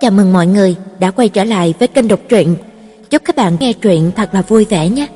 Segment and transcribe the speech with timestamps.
[0.00, 2.56] Chào mừng mọi người đã quay trở lại với kênh đọc truyện.
[3.10, 5.06] Chúc các bạn nghe truyện thật là vui vẻ nhé.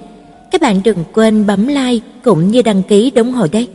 [0.51, 3.69] Các bạn đừng quên bấm like cũng như đăng ký ủng hộ đấy.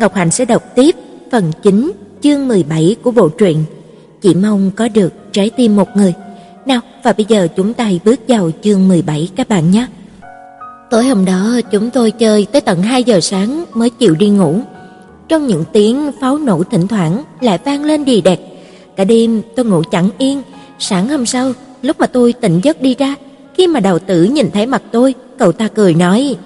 [0.00, 0.96] Ngọc Hạnh sẽ đọc tiếp
[1.32, 3.64] phần 9 chương 17 của bộ truyện.
[4.20, 6.14] Chỉ mong có được trái tim một người.
[6.66, 9.86] Nào, và bây giờ chúng ta hãy bước vào chương 17 các bạn nhé.
[10.90, 14.60] Tối hôm đó chúng tôi chơi tới tận 2 giờ sáng mới chịu đi ngủ.
[15.28, 18.40] Trong những tiếng pháo nổ thỉnh thoảng lại vang lên đì đẹt.
[18.96, 20.42] Cả đêm tôi ngủ chẳng yên,
[20.78, 23.14] sáng hôm sau, lúc mà tôi tỉnh giấc đi ra,
[23.54, 26.36] khi mà đầu tử nhìn thấy mặt tôi, cậu ta cười nói: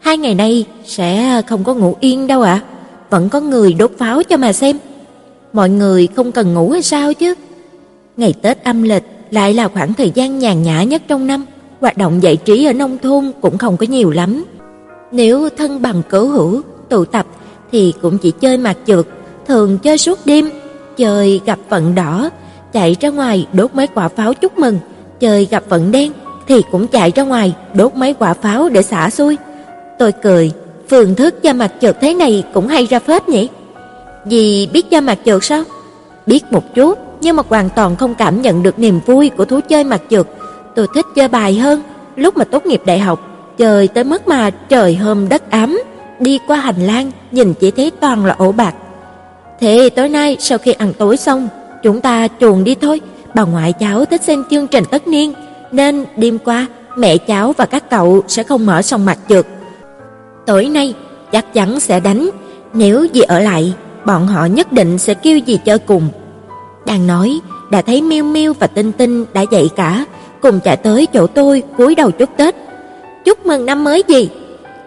[0.00, 2.60] "Hai ngày nay sẽ không có ngủ yên đâu ạ,
[3.10, 4.78] vẫn có người đốt pháo cho mà xem."
[5.52, 7.34] Mọi người không cần ngủ hay sao chứ?
[8.16, 11.44] Ngày Tết âm lịch lại là khoảng thời gian nhàn nhã nhất trong năm,
[11.80, 14.44] hoạt động giải trí ở nông thôn cũng không có nhiều lắm.
[15.12, 17.26] Nếu thân bằng cửu hữu tụ tập
[17.72, 19.06] thì cũng chỉ chơi mặt trượt,
[19.46, 20.50] thường chơi suốt đêm,
[20.96, 22.30] chơi gặp vận đỏ,
[22.72, 24.78] chạy ra ngoài đốt mấy quả pháo chúc mừng,
[25.20, 26.12] chơi gặp vận đen
[26.48, 29.36] thì cũng chạy ra ngoài đốt mấy quả pháo để xả xuôi
[29.98, 30.52] Tôi cười,
[30.88, 33.48] phương thức chơi mặt trượt thế này cũng hay ra phết nhỉ.
[34.24, 35.62] Dì biết chơi mặt trượt sao?
[36.26, 39.60] Biết một chút, nhưng mà hoàn toàn không cảm nhận được niềm vui của thú
[39.68, 40.26] chơi mặt trượt.
[40.74, 41.82] Tôi thích chơi bài hơn,
[42.16, 43.20] lúc mà tốt nghiệp đại học,
[43.58, 45.78] chơi tới mức mà trời hôm đất ấm,
[46.20, 48.74] đi qua hành lang nhìn chỉ thấy toàn là ổ bạc.
[49.60, 51.48] Thế tối nay sau khi ăn tối xong,
[51.82, 53.00] chúng ta chuồn đi thôi.
[53.34, 55.32] Bà ngoại cháu thích xem chương trình tất niên,
[55.72, 59.46] nên đêm qua mẹ cháu và các cậu sẽ không mở sòng mặt trượt.
[60.46, 60.94] Tối nay
[61.32, 62.30] chắc chắn sẽ đánh,
[62.72, 63.72] nếu dì ở lại,
[64.04, 66.08] bọn họ nhất định sẽ kêu dì chơi cùng.
[66.86, 67.40] Đang nói,
[67.70, 70.04] đã thấy Miêu Miêu và Tinh Tinh đã dậy cả,
[70.40, 72.54] cùng chạy tới chỗ tôi cúi đầu chúc Tết.
[73.24, 74.28] Chúc mừng năm mới gì?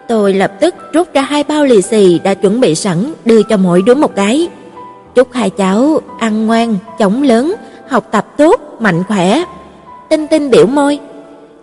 [0.08, 3.56] Tôi lập tức rút ra hai bao lì xì đã chuẩn bị sẵn đưa cho
[3.56, 4.48] mỗi đứa một cái.
[5.14, 7.54] Chúc hai cháu ăn ngoan, chóng lớn,
[7.88, 9.44] học tập tốt, mạnh khỏe.
[10.10, 10.98] Tinh Tinh biểu môi,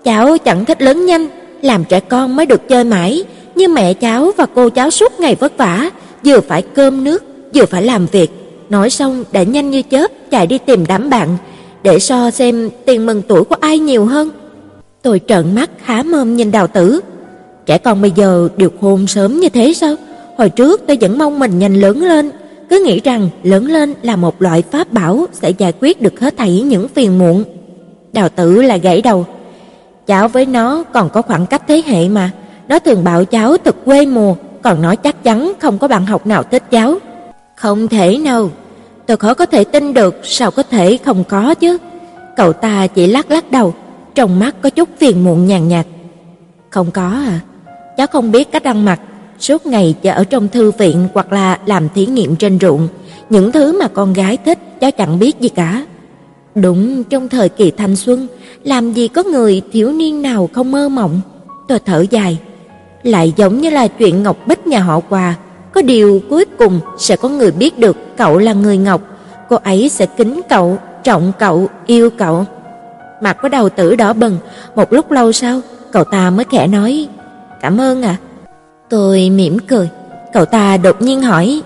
[0.03, 1.27] cháu chẳng thích lớn nhanh,
[1.61, 3.23] làm trẻ con mới được chơi mãi,
[3.55, 5.89] nhưng mẹ cháu và cô cháu suốt ngày vất vả,
[6.25, 8.31] vừa phải cơm nước, vừa phải làm việc.
[8.69, 11.37] Nói xong đã nhanh như chớp chạy đi tìm đám bạn
[11.83, 14.29] để so xem tiền mừng tuổi của ai nhiều hơn.
[15.01, 17.01] Tôi trợn mắt há mồm nhìn Đào Tử.
[17.65, 19.95] Trẻ con bây giờ đều khôn sớm như thế sao?
[20.37, 22.31] Hồi trước tôi vẫn mong mình nhanh lớn lên,
[22.69, 26.37] cứ nghĩ rằng lớn lên là một loại pháp bảo sẽ giải quyết được hết
[26.37, 27.43] thảy những phiền muộn.
[28.13, 29.25] Đào Tử là gãy đầu.
[30.07, 32.31] Cháu với nó còn có khoảng cách thế hệ mà,
[32.67, 36.27] nó thường bảo cháu thật quê mùa, còn nói chắc chắn không có bạn học
[36.27, 36.97] nào thích cháu.
[37.55, 38.49] Không thể nào,
[39.05, 41.77] tôi khó có thể tin được, sao có thể không có chứ?
[42.35, 43.73] Cậu ta chỉ lắc lắc đầu,
[44.15, 45.85] trong mắt có chút phiền muộn nhàn nhạt.
[46.69, 47.39] Không có à?
[47.97, 48.99] Cháu không biết cách ăn mặc,
[49.39, 52.87] suốt ngày chỉ ở trong thư viện hoặc là làm thí nghiệm trên ruộng,
[53.29, 55.85] những thứ mà con gái thích cháu chẳng biết gì cả.
[56.55, 58.27] Đúng trong thời kỳ thanh xuân,
[58.63, 61.21] làm gì có người thiếu niên nào không mơ mộng.
[61.67, 62.39] Tôi thở dài,
[63.03, 65.35] lại giống như là chuyện Ngọc Bích nhà họ Quà,
[65.71, 69.01] có điều cuối cùng sẽ có người biết được cậu là người Ngọc,
[69.49, 72.45] cô ấy sẽ kính cậu, trọng cậu, yêu cậu.
[73.21, 74.37] Mặt có đầu tử đỏ bừng,
[74.75, 75.61] một lúc lâu sau,
[75.91, 77.07] cậu ta mới khẽ nói:
[77.61, 78.17] "Cảm ơn ạ."
[78.89, 79.89] Tôi mỉm cười,
[80.33, 81.61] cậu ta đột nhiên hỏi: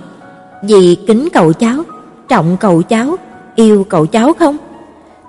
[0.63, 1.83] "Dì kính cậu cháu,
[2.27, 3.15] trọng cậu cháu,
[3.55, 4.57] yêu cậu cháu không?"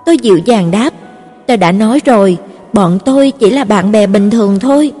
[0.05, 0.93] Tôi dịu dàng đáp:
[1.47, 2.37] "Tôi đã nói rồi,
[2.73, 4.91] bọn tôi chỉ là bạn bè bình thường thôi."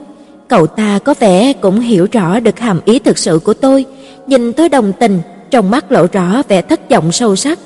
[0.47, 3.85] Cậu ta có vẻ cũng hiểu rõ được hàm ý thực sự của tôi,
[4.27, 5.19] nhìn tôi đồng tình,
[5.51, 7.59] trong mắt lộ rõ vẻ thất vọng sâu sắc.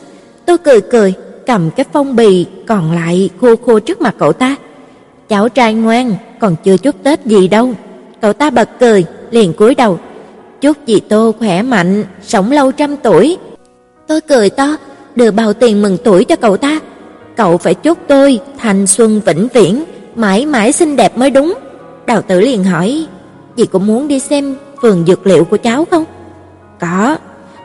[0.45, 1.13] Tôi cười cười,
[1.45, 4.55] cầm cái phong bì còn lại khô khô trước mặt cậu ta.
[5.29, 7.73] "Cháu trai ngoan, còn chưa chúc Tết gì đâu."
[8.21, 9.99] Cậu ta bật cười, liền cúi đầu.
[10.61, 13.37] "Chúc dì Tô khỏe mạnh, sống lâu trăm tuổi."
[14.07, 14.75] Tôi cười to,
[15.15, 16.79] đưa bao tiền mừng tuổi cho cậu ta.
[17.35, 19.83] "Cậu phải chúc tôi thanh xuân vĩnh viễn,
[20.15, 21.53] mãi mãi xinh đẹp mới đúng."
[22.05, 23.07] Đào Tử liền hỏi,
[23.57, 26.05] "Dì cũng muốn đi xem vườn dược liệu của cháu không?"
[26.79, 27.17] "Có."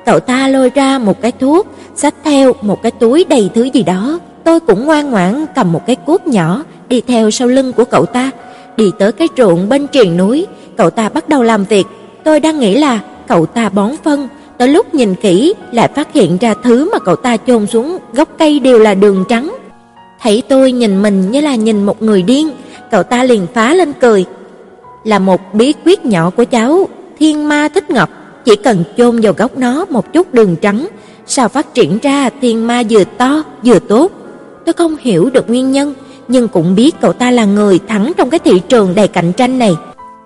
[0.06, 3.82] Cậu ta lôi ra một cái thuốc, xách theo một cái túi đầy thứ gì
[3.82, 4.18] đó.
[4.44, 8.06] Tôi cũng ngoan ngoãn cầm một cái cuốc nhỏ đi theo sau lưng của cậu
[8.06, 8.30] ta,
[8.76, 10.46] đi tới cái ruộng bên triền núi,
[10.76, 11.86] cậu ta bắt đầu làm việc.
[12.24, 14.28] Tôi đang nghĩ là cậu ta bón phân,
[14.58, 18.28] tới lúc nhìn kỹ lại phát hiện ra thứ mà cậu ta chôn xuống gốc
[18.38, 19.56] cây đều là đường trắng.
[20.20, 22.50] Thấy tôi nhìn mình như là nhìn một người điên,
[22.90, 24.24] cậu ta liền phá lên cười.
[25.04, 26.88] Là một bí quyết nhỏ của cháu,
[27.18, 28.10] Thiên Ma thích ngọc,
[28.44, 30.88] chỉ cần chôn vào gốc nó một chút đường trắng,
[31.26, 34.12] sao phát triển ra thiên ma vừa to vừa tốt.
[34.64, 35.94] Tôi không hiểu được nguyên nhân,
[36.28, 39.58] nhưng cũng biết cậu ta là người thắng trong cái thị trường đầy cạnh tranh
[39.58, 39.74] này.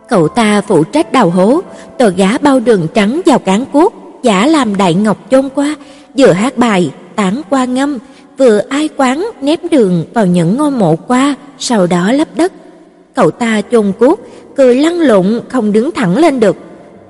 [0.09, 1.61] Cậu ta phụ trách đào hố,
[1.99, 5.75] tờ gá bao đường trắng vào cán cuốc, giả làm đại ngọc chôn qua,
[6.19, 7.99] vừa hát bài, tán qua ngâm,
[8.39, 12.53] vừa ai quán ném đường vào những ngôi mộ qua, sau đó lấp đất.
[13.15, 14.21] Cậu ta chôn cuốc,
[14.57, 16.57] cười lăn lộn không đứng thẳng lên được.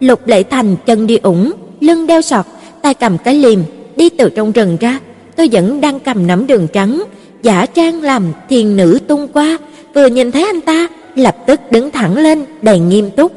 [0.01, 2.45] Lục Lệ Thành chân đi ủng, lưng đeo sọt,
[2.83, 3.59] tay cầm cái liềm,
[3.97, 4.99] đi từ trong rừng ra.
[5.37, 7.05] Tôi vẫn đang cầm nắm đường trắng,
[7.43, 9.59] giả trang làm thiền nữ tung qua,
[9.95, 13.33] vừa nhìn thấy anh ta, lập tức đứng thẳng lên, đầy nghiêm túc,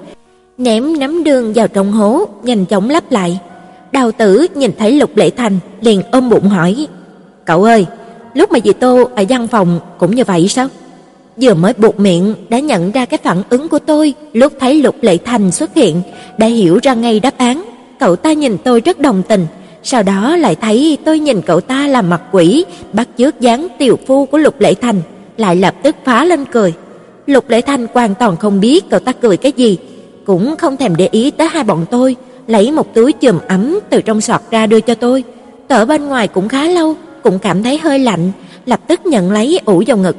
[0.57, 3.39] ném nắm đường vào trong hố, nhanh chóng lắp lại.
[3.91, 6.87] Đào Tử nhìn thấy Lục Lệ Thành, liền ôm bụng hỏi:
[7.45, 7.85] "Cậu ơi,
[8.33, 10.67] lúc mà dì Tô ở văn phòng cũng như vậy sao?"
[11.41, 14.95] Vừa mới buộc miệng đã nhận ra cái phản ứng của tôi, lúc thấy Lục
[15.01, 16.01] Lệ Thành xuất hiện,
[16.37, 17.63] đã hiểu ra ngay đáp án.
[17.99, 19.47] Cậu ta nhìn tôi rất đồng tình,
[19.83, 23.99] sau đó lại thấy tôi nhìn cậu ta làm mặt quỷ, bắt chước dáng tiểu
[24.07, 25.01] phu của Lục Lệ Thành,
[25.37, 26.73] lại lập tức phá lên cười.
[27.25, 29.77] Lục Lệ Thành hoàn toàn không biết cậu ta cười cái gì,
[30.25, 32.15] cũng không thèm để ý tới hai bọn tôi,
[32.47, 35.23] lấy một túi chùm ấm từ trong sọt ra đưa cho tôi.
[35.67, 38.31] Tở bên ngoài cũng khá lâu, cũng cảm thấy hơi lạnh,
[38.65, 40.15] lập tức nhận lấy ủ vào ngực.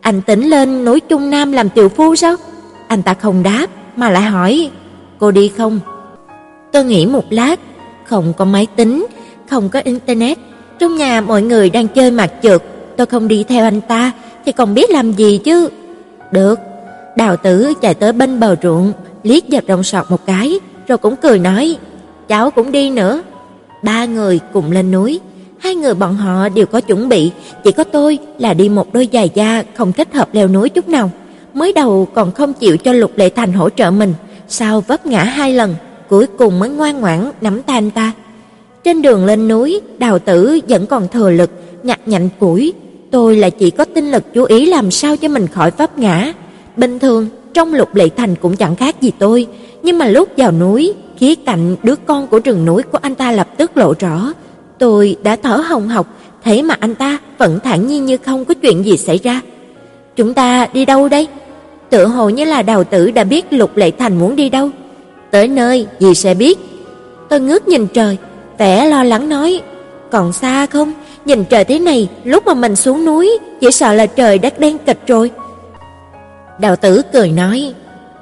[0.00, 2.36] Anh tính lên núi Trung Nam làm tiểu phu sao?
[2.88, 3.66] Anh ta không đáp
[3.96, 4.70] mà lại hỏi,
[5.18, 5.80] "Cô đi không?"
[6.72, 7.60] Tôi nghĩ một lát,
[8.08, 9.06] không có máy tính,
[9.50, 10.38] không có internet,
[10.78, 12.62] trong nhà mọi người đang chơi mặt trượt,
[12.96, 14.12] tôi không đi theo anh ta
[14.46, 15.68] thì còn biết làm gì chứ.
[16.32, 16.58] Được.
[17.16, 18.92] Đào Tử chạy tới bên bờ ruộng,
[19.22, 21.76] liếc dập trong sọt một cái, rồi cũng cười nói,
[22.28, 23.22] "Cháu cũng đi nữa."
[23.82, 25.20] Ba người cùng lên núi,
[25.58, 27.30] hai người bọn họ đều có chuẩn bị,
[27.64, 30.88] chỉ có tôi là đi một đôi giày da không thích hợp leo núi chút
[30.88, 31.10] nào.
[31.54, 34.14] Mới đầu còn không chịu cho Lục Lệ Thành hỗ trợ mình,
[34.48, 35.74] sau vấp ngã hai lần,
[36.08, 38.12] cuối cùng mới ngoan ngoãn nắm tay anh ta.
[38.84, 41.50] Trên đường lên núi, Đào Tử vẫn còn thừa lực
[41.82, 42.72] nhặt nhạnh củi,
[43.10, 46.32] tôi là chỉ có tinh lực chú ý làm sao cho mình khỏi vấp ngã.
[46.76, 49.46] Bình thường trong Lục Lệ Thành cũng chẳng khác gì tôi,
[49.82, 53.32] nhưng mà lúc vào núi, khía cạnh đứa con của rừng núi của anh ta
[53.32, 54.32] lập tức lộ rõ.
[54.78, 56.06] Tôi đã thở hồng hộc,
[56.44, 59.40] thế mà anh ta vẫn thản nhiên như không có chuyện gì xảy ra.
[60.16, 61.28] Chúng ta đi đâu đây?
[61.90, 64.70] Tự hồ như là Đào Tử đã biết Lục Lệ Thành muốn đi đâu.
[65.30, 66.58] Tới nơi gì sẽ biết.
[67.28, 68.16] Tôi ngước nhìn trời,
[68.58, 69.60] vẻ lo lắng nói,
[70.10, 70.92] còn xa không?
[71.24, 74.78] Nhìn trời thế này, lúc mà mình xuống núi, chỉ sợ là trời đã đen
[74.86, 75.30] kịch rồi.
[76.60, 77.74] Đào tử cười nói,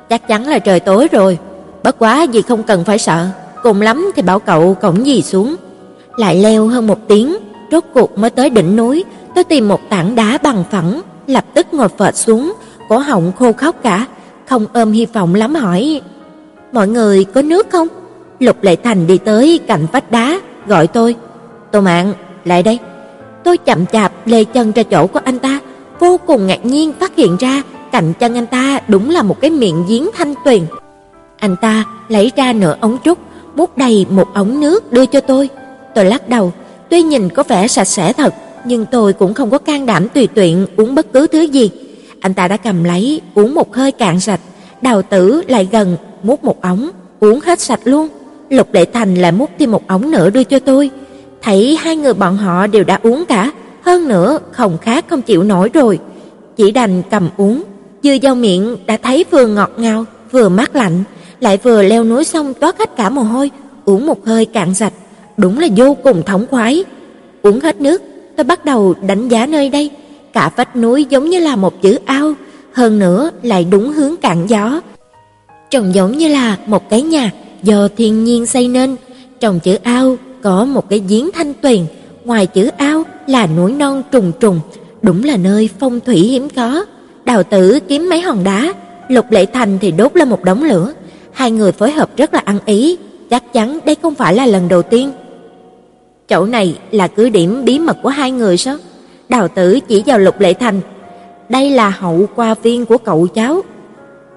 [0.09, 1.39] chắc chắn là trời tối rồi,
[1.83, 3.27] bất quá gì không cần phải sợ,
[3.62, 5.56] cùng lắm thì bảo cậu cổng gì xuống.
[6.17, 7.37] Lại leo hơn một tiếng,
[7.73, 9.05] rốt cuộc mới tới đỉnh núi,
[9.35, 12.53] tôi tìm một tảng đá bằng phẳng, lập tức ngồi phệt xuống,
[12.89, 14.06] cổ họng khô khóc cả,
[14.47, 16.01] không ôm hy vọng lắm hỏi:
[16.75, 17.88] "Mọi người có nước không?"
[18.38, 21.17] Lục Lệ Thành đi tới cạnh vách đá, gọi tôi:
[21.73, 22.79] "Tô Mạn, lại đây."
[23.44, 25.61] Tôi chậm chạp lê chân ra chỗ của anh ta,
[26.00, 27.62] vô cùng ngạc nhiên phát hiện ra
[27.93, 30.62] cạnh chân anh ta đúng là một cái miệng giếng thanh tuyền.
[31.38, 33.19] Anh ta lấy ra nửa ống trúc,
[33.55, 35.49] múc đầy một ống nước đưa cho tôi.
[35.94, 36.53] Tôi lắc đầu,
[36.91, 38.35] tuy nhìn có vẻ sạch sẽ thật,
[38.65, 41.70] nhưng tôi cũng không có can đảm tùy tiện uống bất cứ thứ gì.
[42.20, 44.41] Anh ta đã cầm lấy, uống một hơi cạn sạch,
[44.82, 46.91] Đào Tử lại gần, múc một ống,
[47.21, 48.09] uống hết sạch luôn.
[48.50, 50.91] Lục Lệ Thành lại múc thêm một ống nữa đưa cho tôi.
[51.43, 53.50] Thấy hai người bọn họ đều đã uống cả,
[53.82, 55.99] hơn nữa không khác không chịu nổi rồi.
[56.56, 57.62] Chỉ đành cầm uống,
[58.05, 61.05] vừa vào miệng đã thấy vừa ngọt ngào, vừa mát lạnh,
[61.41, 63.50] lại vừa leo núi xong toát hết cả mồ hôi,
[63.85, 64.93] uống một hơi cạn sạch,
[65.37, 66.85] đúng là vô cùng thống khoái.
[67.43, 68.03] Uống hết nước,
[68.37, 69.91] tôi bắt đầu đánh giá nơi đây,
[70.32, 72.34] cả vách núi giống như là một chữ ao,
[72.72, 74.81] hơn nữa lại đúng hướng cạn gió.
[75.71, 77.31] Trông giống như là một cái nhà
[77.63, 78.97] do thiên nhiên xây nên,
[79.41, 81.81] trong chữ ao có một cái giếng thanh tuyền,
[82.25, 84.61] ngoài chữ ao là núi non trùng trùng,
[85.03, 86.85] đúng là nơi phong thủy hiếm có.
[87.25, 88.73] Đào Tử kiếm mấy hòn đá,
[89.09, 90.93] Lục Lệ Thành thì đốt lên một đống lửa,
[91.33, 92.99] hai người phối hợp rất là ăn ý,
[93.31, 95.13] chắc chắn đây không phải là lần đầu tiên.
[96.29, 98.77] Chỗ này là cứ điểm bí mật của hai người sao?
[99.29, 100.81] Đào Tử chỉ vào Lục Lệ Thành,
[101.49, 103.63] đây là hậu qua viên của cậu cháu.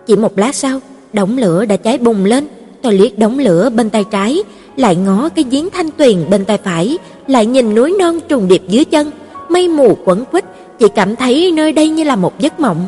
[0.06, 0.80] Chỉ một lát sau,
[1.14, 2.48] đống lửa đã cháy bùng lên,
[2.82, 4.44] tôi liếc đống lửa bên tay trái,
[4.76, 6.98] lại ngó cái giếng thanh tuyền bên tay phải,
[7.28, 9.12] lại nhìn núi non trùng điệp dưới chân,
[9.50, 10.46] mây mù quẩn quýt,
[10.80, 12.88] chỉ cảm thấy nơi đây như là một giấc mộng.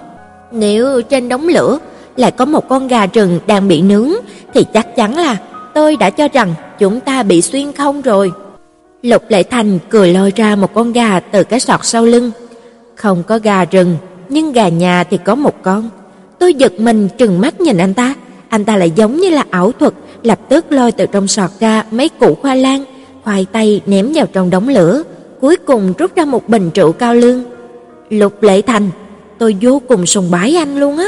[0.52, 1.80] Nếu trên đống lửa
[2.16, 4.12] lại có một con gà rừng đang bị nướng
[4.54, 5.38] thì chắc chắn là
[5.74, 8.32] tôi đã cho rằng chúng ta bị xuyên không rồi.
[9.02, 12.32] Lục Lệ Thành cười lôi ra một con gà từ cái sọt sau lưng.
[12.96, 13.98] Không có gà rừng,
[14.30, 15.90] nhưng gà nhà thì có một con.
[16.40, 18.16] Tôi giật mình trừng mắt nhìn anh ta,
[18.50, 19.94] anh ta lại giống như là ảo thuật,
[20.24, 22.86] lập tức lôi từ trong sọt ra mấy củ khoai lang,
[23.24, 25.04] khoai tây ném vào trong đống lửa,
[25.42, 27.44] cuối cùng rút ra một bình rượu cao lương.
[28.10, 28.90] Lục Lệ Thành,
[29.38, 31.06] tôi vô cùng sùng bái anh luôn á.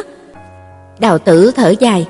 [0.99, 2.07] Đào tử thở dài,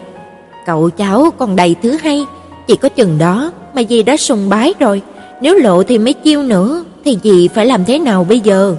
[0.65, 2.25] cậu cháu còn đầy thứ hay,
[2.67, 5.01] chỉ có chừng đó mà gì đã sùng bái rồi,
[5.41, 8.75] nếu lộ thì mấy chiêu nữa, thì dì phải làm thế nào bây giờ?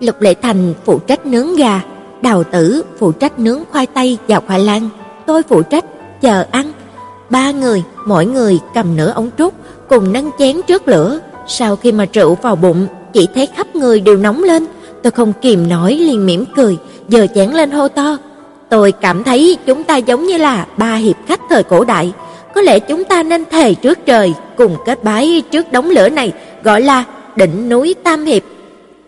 [0.00, 1.80] Lục Lệ Thành phụ trách nướng gà,
[2.22, 4.88] Đào Tử phụ trách nướng khoai tây và khoai lang,
[5.26, 5.84] tôi phụ trách
[6.20, 6.72] chờ ăn.
[7.30, 9.54] Ba người, mỗi người cầm nửa ống trúc
[9.88, 14.00] cùng nâng chén trước lửa, sau khi mà rượu vào bụng, chỉ thấy khắp người
[14.00, 14.66] đều nóng lên,
[15.02, 18.16] tôi không kìm nổi liền mỉm cười, giờ chén lên hô to.
[18.68, 22.12] Tôi cảm thấy chúng ta giống như là ba hiệp khách thời cổ đại,
[22.54, 26.32] có lẽ chúng ta nên thề trước trời cùng kết bái trước đống lửa này,
[26.62, 27.04] gọi là
[27.36, 28.42] đỉnh núi Tam hiệp.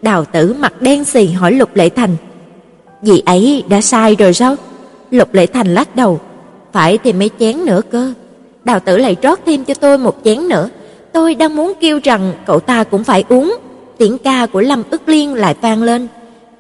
[0.02, 2.16] Đào Tử mặt đen xì hỏi Lục Lệ Thành.
[3.02, 4.56] "Dì ấy đã sai rồi sao?"
[5.10, 6.20] Lục Lệ Thành lắc đầu,
[6.72, 8.12] "Phải thì mấy chén nữa cơ."
[8.64, 10.68] Đào Tử lại rót thêm cho tôi một chén nữa.
[11.12, 13.56] Tôi đang muốn kêu rằng cậu ta cũng phải uống,
[13.98, 16.08] tiếng ca của Lâm Ức Liên lại vang lên.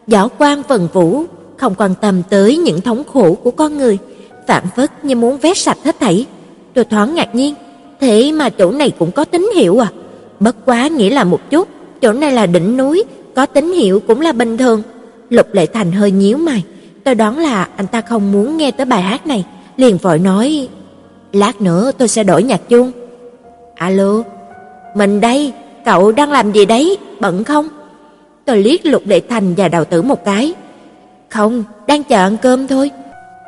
[0.06, 1.24] võ quan phần vũ,
[1.56, 3.98] không quan tâm tới những thống khổ của con người,
[4.46, 6.26] phản phất như muốn vét sạch hết thảy.
[6.74, 7.54] Tôi thoáng ngạc nhiên,
[8.00, 9.88] thế mà chỗ này cũng có tín hiệu à?
[10.40, 11.68] Bất quá nghĩ là một chút,
[12.00, 13.04] chỗ này là đỉnh núi,
[13.34, 14.82] có tín hiệu cũng là bình thường.
[15.30, 16.64] Lục Lệ Thành hơi nhíu mày,
[17.04, 19.44] tôi đoán là anh ta không muốn nghe tới bài hát này,
[19.76, 20.68] liền vội nói:
[21.32, 22.92] "Lát nữa tôi sẽ đổi nhạc chuông."
[23.74, 24.22] "Alo,
[24.94, 25.52] mình đây,
[25.84, 27.68] cậu đang làm gì đấy, bận không?"
[28.44, 30.54] Tôi liếc Lục Lệ Thành và Đào Tử một cái.
[31.28, 32.90] "Không, đang chờ ăn cơm thôi."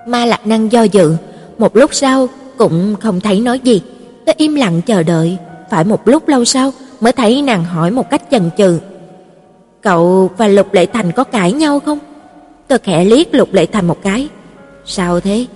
[0.06, 1.14] Ma Lạc Năng do dự,
[1.58, 3.82] một lúc sau cũng không thấy nói gì.
[4.26, 5.36] Tôi im lặng chờ đợi,
[5.70, 8.78] phải một lúc lâu sau mới thấy nàng hỏi một cách chần chừ.
[9.82, 11.98] "Cậu và Lục Lệ Thành có cãi nhau không?"
[12.68, 14.28] Tôi khẽ liếc Lục Lệ Thành một cái.
[14.86, 15.46] "Sao thế?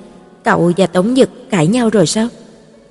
[0.44, 2.28] Cậu và Tống Dực cãi nhau rồi sao?"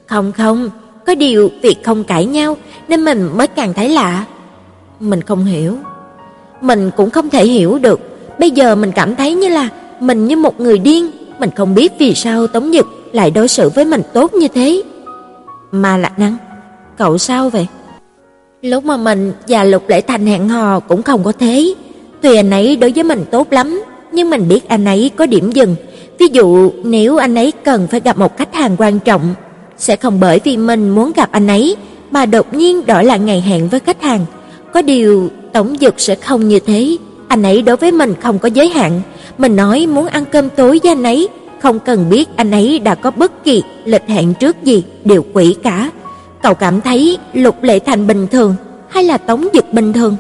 [0.05, 0.69] "Không không,
[1.05, 4.25] có điều việc không cãi nhau nên mình mới càng thấy lạ."
[4.99, 5.77] Mình không hiểu.
[6.61, 7.99] Mình cũng không thể hiểu được,
[8.39, 11.93] bây giờ mình cảm thấy như là mình như một người điên, mình không biết
[11.99, 14.83] vì sao Tống Dực lại đối xử với mình tốt như thế.
[15.71, 16.37] Mà Lạc Năng,
[16.97, 17.67] cậu sao vậy?
[18.65, 21.73] Lúc mà mình và Lục Lễ Thành hẹn hò cũng không có thế.
[22.21, 25.51] Tuy anh ấy đối với mình tốt lắm, nhưng mình biết anh ấy có điểm
[25.51, 25.75] dừng.
[26.19, 29.35] Ví dụ nếu anh ấy cần phải gặp một khách hàng quan trọng,
[29.77, 31.75] sẽ không bởi vì mình muốn gặp anh ấy
[32.11, 34.25] mà đột nhiên đổi lại ngày hẹn với khách hàng.
[34.73, 36.97] Có điều Tổng Dực sẽ không như thế.
[37.27, 39.01] Anh ấy đối với mình không có giới hạn.
[39.37, 41.27] Mình nói muốn ăn cơm tối với anh ấy,
[41.59, 45.55] không cần biết anh ấy đã có bất kỳ lịch hẹn trước gì, đều quỷ
[45.63, 45.89] cả.
[46.45, 48.55] Cậu cảm thấy Lục Lệ Thành bình thường
[48.89, 50.15] hay là Tống Dực bình thường?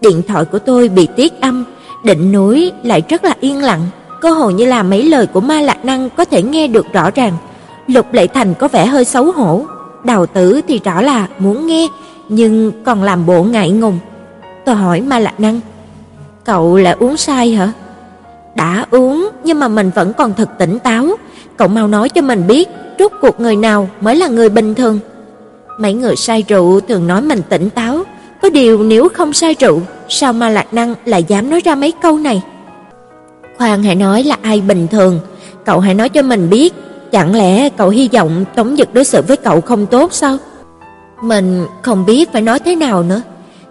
[0.00, 1.64] Điện thoại của tôi bị tiết âm,
[2.04, 3.80] định núi lại rất là yên lặng,
[4.20, 7.10] cơ hồ như là mấy lời của Ma Lạc Năng có thể nghe được rõ
[7.10, 7.32] ràng.
[7.86, 9.66] Lục Lệ Thành có vẻ hơi xấu hổ,
[10.04, 11.88] Đào Tử thì rõ là muốn nghe,
[12.28, 13.98] nhưng còn làm bộ ngại ngùng.
[14.64, 15.60] Tôi hỏi Ma Lạc Năng,
[16.44, 17.72] "Cậu lại uống sai hả?"
[18.54, 21.06] Đã uống, nhưng mà mình vẫn còn thật tỉnh táo.
[21.56, 25.00] Cậu mau nói cho mình biết, rốt cuộc người nào mới là người bình thường.
[25.78, 28.04] Mấy người say rượu thường nói mình tỉnh táo,
[28.42, 31.92] có điều nếu không say rượu, sao mà Lạc Năng lại dám nói ra mấy
[31.92, 32.42] câu này?
[33.58, 35.20] Khoan hãy nói là ai bình thường,
[35.64, 36.74] cậu hãy nói cho mình biết,
[37.12, 40.38] chẳng lẽ cậu hy vọng Tống Dực đối xử với cậu không tốt sao?
[41.22, 43.22] Mình không biết phải nói thế nào nữa.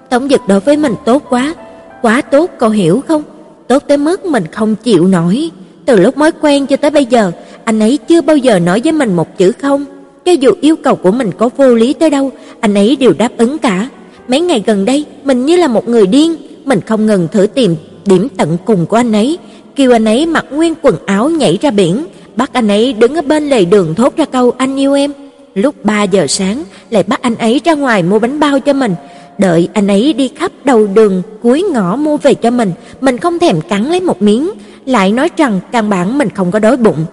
[0.10, 1.53] Tống Dực đối với mình tốt quá,
[2.01, 3.24] quá tốt cậu hiểu không?
[3.67, 5.51] Tốt tới mức mình không chịu nổi.
[5.86, 7.31] Từ lúc mới quen cho tới bây giờ,
[7.63, 9.86] anh ấy chưa bao giờ nói với mình một chữ không.
[10.25, 13.29] Cho dù yêu cầu của mình có vô lý tới đâu, anh ấy đều đáp
[13.37, 13.89] ứng cả.
[14.27, 17.75] Mấy ngày gần đây, mình như là một người điên, mình không ngừng thử tìm
[18.05, 19.37] điểm tận cùng của anh ấy,
[19.75, 23.21] kêu anh ấy mặc nguyên quần áo nhảy ra biển, bắt anh ấy đứng ở
[23.21, 25.13] bên lề đường thốt ra câu anh yêu em.
[25.55, 28.95] Lúc 3 giờ sáng lại bắt anh ấy ra ngoài mua bánh bao cho mình,
[29.37, 33.39] đợi anh ấy đi khắp đầu đường cuối ngõ mua về cho mình, mình không
[33.39, 34.51] thèm cắn lấy một miếng,
[34.85, 37.05] lại nói rằng căn bản mình không có đói bụng.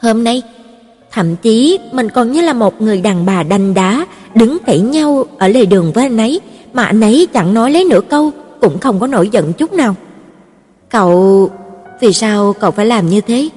[0.00, 0.42] Hôm nay,
[1.12, 5.24] thậm chí mình còn như là một người đàn bà đanh đá, đứng cãi nhau
[5.38, 6.40] ở lề đường với anh ấy,
[6.72, 9.94] mà anh ấy chẳng nói lấy nửa câu, cũng không có nổi giận chút nào.
[10.88, 11.50] Cậu,
[12.00, 13.48] vì sao cậu phải làm như thế?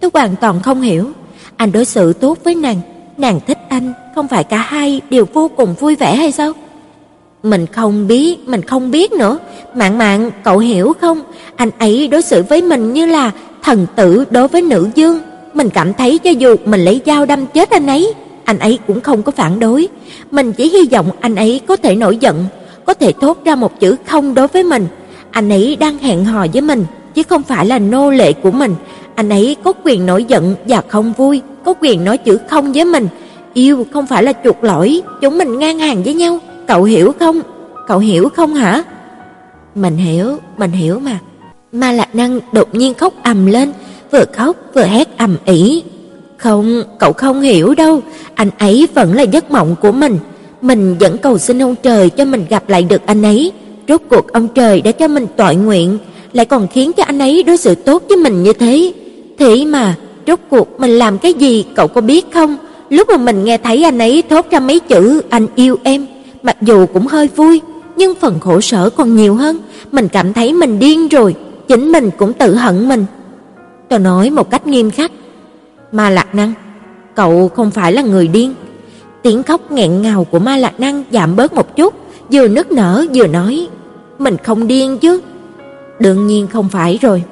[0.00, 1.10] Tôi hoàn toàn không hiểu.
[1.56, 2.80] Anh đối xử tốt với nàng,
[3.16, 6.52] nàng thích anh, không phải cả hai đều vô cùng vui vẻ hay sao?
[7.42, 9.38] Mình không biết, mình không biết nữa.
[9.74, 11.20] Mạn Mạn, cậu hiểu không?
[11.56, 13.30] Anh ấy đối xử với mình như là
[13.62, 15.20] thần tử đối với nữ dương.
[15.54, 19.00] Mình cảm thấy cho dù mình lấy dao đâm chết anh ấy, anh ấy cũng
[19.00, 19.88] không có phản đối.
[20.30, 22.44] Mình chỉ hy vọng anh ấy có thể nổi giận,
[22.86, 24.86] có thể thốt ra một chữ không đối với mình.
[25.30, 28.74] Anh ấy đang hẹn hò với mình, chứ không phải là nô lệ của mình.
[29.14, 32.84] Anh ấy có quyền nổi giận và không vui, có quyền nói chữ không với
[32.84, 33.08] mình.
[33.54, 36.38] Yêu không phải là chuột lỗi, chúng mình ngang hàng với nhau.
[36.66, 37.40] Cậu hiểu không?
[37.88, 38.82] Cậu hiểu không hả?
[39.74, 41.18] Mình hiểu, mình hiểu mà.
[41.72, 43.72] Ma Lạc Năng đột nhiên khóc ầm lên,
[44.12, 45.82] vừa khóc vừa hét ầm ĩ.
[46.36, 48.00] Không, cậu không hiểu đâu,
[48.34, 50.18] anh ấy vẫn là giấc mộng của mình.
[50.62, 53.52] Mình vẫn cầu xin ông trời cho mình gặp lại được anh ấy.
[53.88, 55.98] Rốt cuộc ông trời đã cho mình tội nguyện,
[56.32, 58.92] lại còn khiến cho anh ấy đối xử tốt với mình như thế.
[59.38, 62.56] Thế mà, rốt cuộc mình làm cái gì cậu có biết không?
[62.90, 66.06] Lúc mà mình nghe thấy anh ấy thốt ra mấy chữ anh yêu em,
[66.42, 67.60] mặc dù cũng hơi vui,
[67.96, 69.58] nhưng phần khổ sở còn nhiều hơn,
[69.92, 71.34] mình cảm thấy mình điên rồi,
[71.68, 73.06] chính mình cũng tự hận mình.
[73.88, 75.12] Tôi nói một cách nghiêm khắc,
[75.92, 76.52] "Ma Lạc Năng,
[77.14, 78.54] cậu không phải là người điên."
[79.22, 81.94] Tiếng khóc nghẹn ngào của Ma Lạc Năng giảm bớt một chút,
[82.32, 83.68] vừa nức nở vừa nói,
[84.18, 85.20] "Mình không điên chứ?"
[85.98, 87.22] Đương nhiên không phải rồi.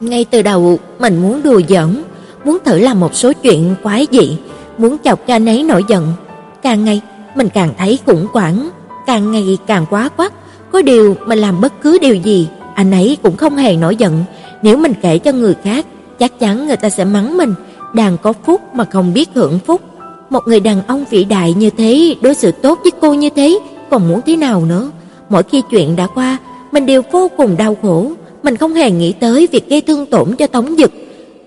[0.00, 2.02] Ngay từ đầu mình muốn đùa giỡn,
[2.44, 4.36] muốn thử làm một số chuyện quái dị,
[4.78, 6.12] muốn chọc cho anh ấy nổi giận.
[6.62, 7.00] Càng ngày
[7.34, 8.68] mình càng thấy khủng hoảng,
[9.06, 10.32] càng ngày càng quá quắt,
[10.72, 14.24] có điều mình làm bất cứ điều gì, anh ấy cũng không hề nổi giận,
[14.64, 15.86] nếu mình kể cho người khác,
[16.18, 17.54] chắc chắn người ta sẽ mắng mình,
[17.94, 19.80] đàn có phúc mà không biết hưởng phúc.
[20.30, 23.58] Một người đàn ông vĩ đại như thế, đối xử tốt với cô như thế,
[23.90, 24.90] còn muốn thế nào nữa?
[25.28, 26.36] Mỗi khi chuyện đã qua,
[26.72, 30.36] mình đều vô cùng đau khổ, mình không hề nghĩ tới việc gây thương tổn
[30.36, 30.92] cho Tống Dực,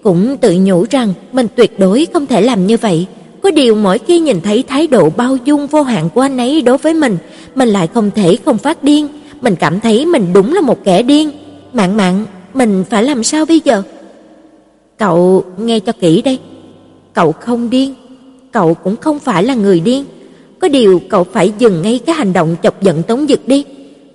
[0.04, 3.06] cũng tự nhủ rằng mình tuyệt đối không thể làm như vậy.
[3.42, 6.62] Có điều mỗi khi nhìn thấy thái độ bao dung vô hạn của anh ấy
[6.62, 7.18] đối với mình,
[7.56, 9.08] mình lại không thể không phát điên,
[9.42, 11.32] mình cảm thấy mình đúng là một kẻ điên.
[11.74, 12.26] Mạn Mạn,
[12.58, 13.84] mình phải làm sao bây giờ?
[14.98, 16.40] Cậu nghe cho kỹ đây.
[17.14, 17.94] Cậu không điên,
[18.52, 20.06] cậu cũng không phải là người điên.
[20.60, 23.66] Có điều cậu phải dừng ngay cái hành động chọc giận Tống Dực đi.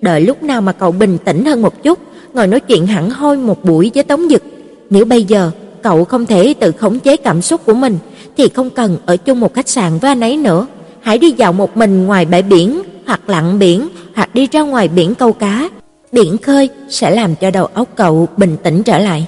[0.00, 1.98] Đợi lúc nào mà cậu bình tĩnh hơn một chút,
[2.34, 4.42] ngồi nói chuyện hẳn hoi một buổi với Tống Dực.
[4.90, 5.50] Nếu bây giờ
[5.82, 7.98] cậu không thể tự khống chế cảm xúc của mình
[8.36, 10.66] thì không cần ở chung một khách sạn với anh ấy nữa.
[11.00, 14.88] Hãy đi dạo một mình ngoài bãi biển, hoặc lặn biển, hoặc đi ra ngoài
[14.88, 15.68] biển câu cá.
[16.12, 19.26] Biển khơi sẽ làm cho đầu óc cậu bình tĩnh trở lại.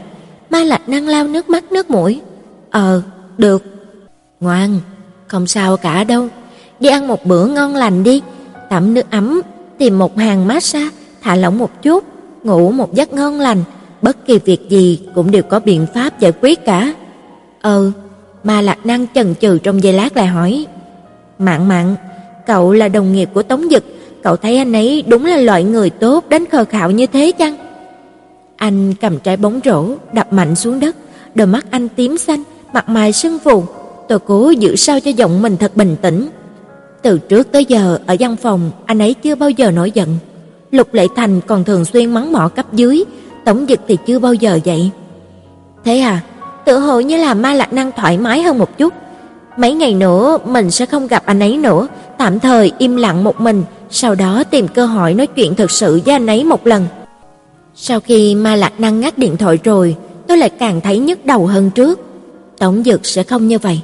[0.51, 2.21] Mai Lạc năng lau nước mắt nước mũi.
[2.71, 3.03] Ờ,
[3.39, 3.63] được.
[4.41, 4.81] Ngoan,
[5.27, 6.29] không sao cả đâu.
[6.81, 8.23] Đi ăn một bữa ngon lành đi,
[8.71, 9.41] tắm nước ấm,
[9.79, 10.89] tìm một hàng massage,
[11.23, 12.05] thả lỏng một chút,
[12.43, 13.65] ngủ một giấc ngon lành,
[14.03, 16.95] bất kỳ việc gì cũng đều có biện pháp giải quyết cả.
[17.63, 17.93] Ừ,
[18.45, 20.67] Ma Lạc Năng chần chừ trong giây lát lại hỏi:
[21.39, 21.95] "Mạn Mạn,
[22.47, 23.85] cậu là đồng nghiệp của Tống Dực,
[24.25, 27.57] cậu thấy anh ấy đúng là loại người tốt đến khờ khạo như thế chăng?"
[28.57, 30.97] Anh cầm trái bóng rổ đập mạnh xuống đất,
[31.35, 33.63] đôi mắt anh tím xanh, mặt mày sưng phù.
[34.09, 36.29] Tôi cố giữ sao cho giọng mình thật bình tĩnh.
[37.03, 40.09] Từ trước tới giờ ở văn phòng, anh ấy chưa bao giờ nổi giận.
[40.71, 43.05] Lục Lệ Thành còn thường xuyên mắng mỏ cấp dưới,
[43.45, 44.91] Tổng Dực thì chưa bao giờ vậy.
[45.85, 46.21] Thế à,
[46.65, 48.95] tự hồ như là Ma Lạc Năng thoải mái hơn một chút.
[49.57, 51.87] Mấy ngày nữa mình sẽ không gặp anh ấy nữa,
[52.19, 56.01] tạm thời im lặng một mình, sau đó tìm cơ hội nói chuyện thật sự
[56.05, 56.87] với anh ấy một lần.
[57.75, 61.47] Sau khi Ma Lạc Năng ngắt điện thoại rồi, tôi lại càng thấy nhức đầu
[61.47, 62.01] hơn trước.
[62.59, 63.81] Tổng Dực sẽ không như vậy.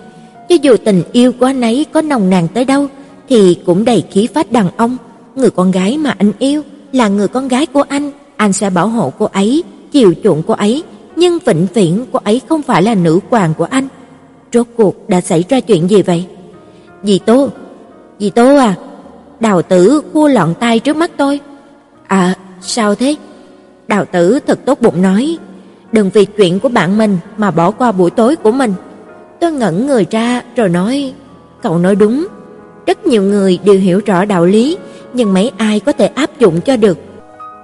[0.48, 2.86] Cho dù tình yêu của anh ấy có nồng nàn tới đâu
[3.28, 4.96] thì cũng đầy khí phách đàn ông,
[5.34, 8.88] người con gái mà anh yêu là người con gái của anh, anh sẽ bảo
[8.88, 10.82] hộ cô ấy, chiều chuộng cô ấy,
[11.16, 13.88] nhưng vĩnh viễn cô ấy không phải là nữ hoàng của anh.
[14.52, 16.24] Rốt cuộc đã xảy ra chuyện gì vậy?
[17.02, 17.48] Dì Tố,
[18.18, 18.74] dì Tố à,
[19.40, 21.40] đào tử cua lọn tay trước mắt tôi.
[22.06, 23.16] À, sao thế?
[23.88, 25.38] Đào tử thật tốt bụng nói,
[25.92, 28.74] đừng vì chuyện của bạn mình mà bỏ qua buổi tối của mình.
[29.40, 31.12] Tôi ngẩn người ra rồi nói,
[31.62, 32.26] cậu nói đúng,
[32.86, 34.76] rất nhiều người đều hiểu rõ đạo lý,
[35.12, 36.98] nhưng mấy ai có thể áp dụng cho được.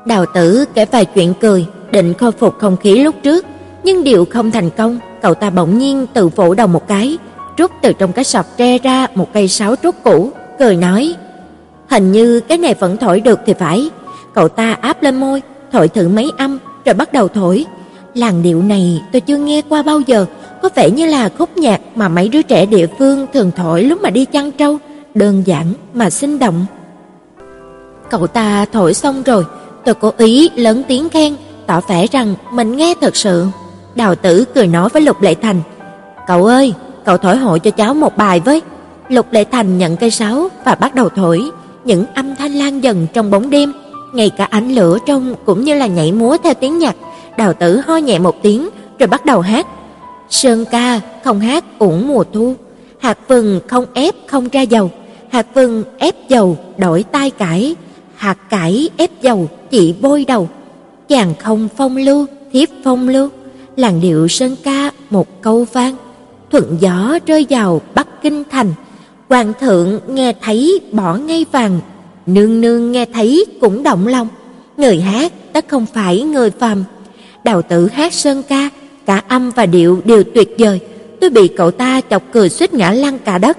[0.06, 3.46] Đào tử kể vài chuyện cười, định khôi phục không khí lúc trước,
[3.84, 7.18] nhưng điều không thành công, cậu ta bỗng nhiên tự vỗ đầu một cái,
[7.56, 11.14] rút từ trong cái sọt tre ra một cây sáo trúc cũ, cười nói:
[11.88, 13.90] "Hình như cái này vẫn thổi được thì phải."
[14.34, 17.66] Cậu ta áp lên môi, thổi thử mấy âm rồi bắt đầu thổi.
[18.14, 20.26] Làn điệu này tôi chưa nghe qua bao giờ,
[20.62, 24.02] có vẻ như là khúc nhạc mà mấy đứa trẻ địa phương thường thổi lúc
[24.02, 24.78] mà đi chăn trâu,
[25.14, 26.66] đơn giản mà sinh động.
[28.10, 29.44] Cậu ta thổi xong rồi,
[29.84, 33.46] tôi cố ý lớn tiếng khen, tỏ vẻ rằng mình nghe thật sự.
[33.94, 35.60] Đào Tử cười nói với Lục Lệ Thành,
[36.26, 38.62] "Cậu ơi, cậu thổi hộ cho cháu một bài với."
[39.08, 41.50] Lục Lệ Thành nhận cây sáo và bắt đầu thổi,
[41.86, 43.72] những âm thanh lan dần trong bóng đêm,
[44.12, 46.96] ngay cả ánh lửa trong cũng như là nhảy múa theo tiếng nhạc.
[47.38, 48.68] Đào Tử ho nhẹ một tiếng
[48.98, 49.66] rồi bắt đầu hát.
[50.30, 52.54] Sơn ca không hát uổng mùa thu,
[52.98, 54.90] hạt vừng không ép không ra dầu,
[55.30, 57.76] hạt vừng ép dầu đổi tai cải,
[58.16, 60.48] hạt cải ép dầu chỉ bôi đầu.
[61.08, 63.28] Chàng không phong lưu, thiếp phong lưu,
[63.76, 65.96] làn điệu sơn ca một câu vang,
[66.50, 68.72] thuận gió rơi vào Bắc Kinh thành,
[69.28, 71.80] hoàng thượng nghe thấy bỏ ngay vàng,
[72.26, 74.28] nương nương nghe thấy cũng động lòng,
[74.76, 76.84] người hát tất không phải người phàm.
[77.44, 78.70] Đào tử hát sơn ca,
[79.06, 80.80] cả âm và điệu đều tuyệt vời,
[81.20, 83.58] tôi bị cậu ta chọc cười suýt ngã lăn cả đất.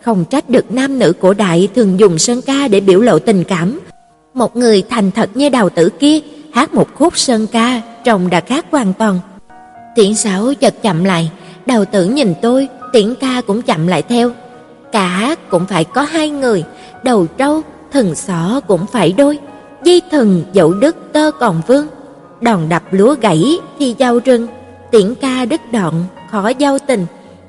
[0.00, 3.44] không trách được nam nữ cổ đại thường dùng sơn ca để biểu lộ tình
[3.44, 3.80] cảm.
[4.34, 6.18] Một người thành thật như đào tử kia
[6.52, 9.20] hát một khúc sơn ca trông đã khác hoàn toàn.
[9.94, 11.30] Tiễn Sảo chợt chậm lại,
[11.66, 14.30] đào tử nhìn tôi, Tiễn ca cũng chậm lại theo.
[14.92, 16.64] Cả cũng phải có hai người,
[17.02, 19.38] đầu trâu, thần xỏ cũng phải đôi,
[19.84, 21.86] dây thần dẫu đứt tơ còn vương.
[22.40, 24.46] Đòn đập lúa gãy thì giao rừng,
[24.90, 27.06] tiễn ca đứt đoạn, khó giao tình.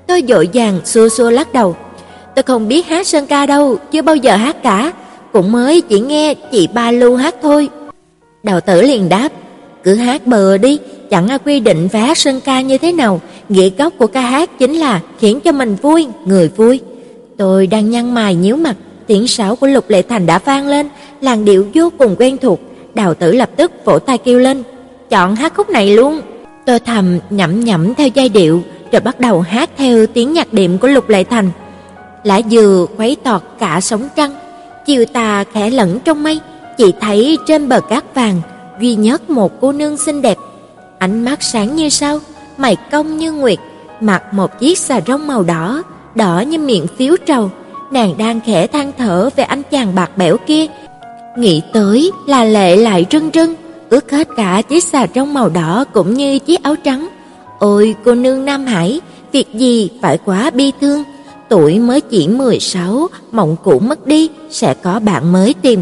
[0.08, 1.76] Tôi dội vàng xua xua lắc đầu.
[2.36, 4.94] Tôi không biết hát sơn ca đâu, chưa bao giờ hát cả,
[5.34, 7.70] cũng mới chỉ nghe chị Ba Lưu hát thôi.
[8.44, 9.30] Đào tử liền đáp,
[9.84, 10.80] cứ hát bờ đi,
[11.10, 14.22] chẳng ai quy định phải hát sơn ca như thế nào, nghĩa gốc của ca
[14.22, 16.80] hát chính là khiến cho mình vui, người vui.
[17.38, 18.76] Tôi đang nhăn mày nhíu mặt,
[19.08, 20.90] tiếng sáo của Lục Lệ Thành đã vang lên,
[21.22, 22.60] làn điệu vô cùng quen thuộc,
[22.94, 24.64] Đào Tử lập tức vỗ tay kêu lên,
[25.10, 26.22] "Chọn hát khúc này luôn."
[26.66, 30.78] Tôi thầm nhẩm nhẩm theo giai điệu, rồi bắt đầu hát theo tiếng nhạc đệm
[30.78, 31.52] của Lục Lệ Thành.
[32.24, 34.36] Lá dừa khuấy tọt cả sóng trăng,
[34.86, 36.40] chiều tà khẽ lẫn trong mây,
[36.78, 38.42] chỉ thấy trên bờ cát vàng
[38.82, 40.38] duy nhất một cô nương xinh đẹp,
[41.00, 42.20] ánh mắt sáng như sao,
[42.58, 43.60] mày cong như nguyệt,
[44.02, 45.84] mặc một chiếc xà rông màu đỏ,
[46.16, 47.52] đỏ như miệng phiếu trầu,
[47.92, 50.66] nàng đang khẽ than thở về anh chàng bạc bẽo kia.
[51.38, 53.56] Nghĩ tới là lệ lại rưng rưng,
[53.90, 57.08] ướt hết cả chiếc xà trong màu đỏ cũng như chiếc áo trắng.
[57.60, 61.04] Ôi cô nương Nam Hải, việc gì phải quá bi thương,
[61.50, 65.80] tuổi mới chỉ 16, mộng cũ mất đi, sẽ có bạn mới tìm.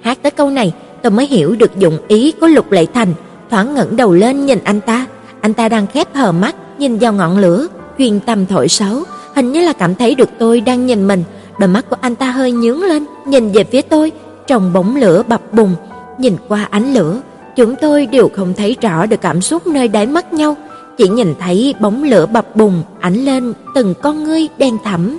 [0.00, 3.14] Hát tới câu này, tôi mới hiểu được dụng ý của Lục Lệ Thành,
[3.50, 5.06] thoáng ngẩng đầu lên nhìn anh ta,
[5.40, 7.66] anh ta đang khép hờ mắt nhìn vào ngọn lửa,
[7.98, 9.02] chuyên tâm thổi sáo,
[9.34, 11.24] hình như là cảm thấy được tôi đang nhìn mình,
[11.58, 14.12] đôi mắt của anh ta hơi nhướng lên, nhìn về phía tôi,
[14.46, 15.74] trong bóng lửa bập bùng,
[16.18, 17.20] nhìn qua ánh lửa,
[17.56, 20.56] chúng tôi đều không thấy rõ được cảm xúc nơi đáy mắt nhau,
[20.98, 25.18] chỉ nhìn thấy bóng lửa bập bùng ánh lên từng con ngươi đen thẳm.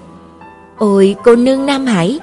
[0.78, 2.20] Ôi cô nương Nam Hải,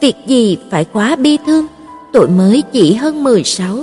[0.00, 1.66] việc gì phải quá bi thương,
[2.12, 3.78] tuổi mới chỉ hơn 16,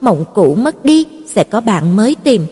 [0.00, 2.46] mộng cũ mất đi sẽ có bạn mới tìm.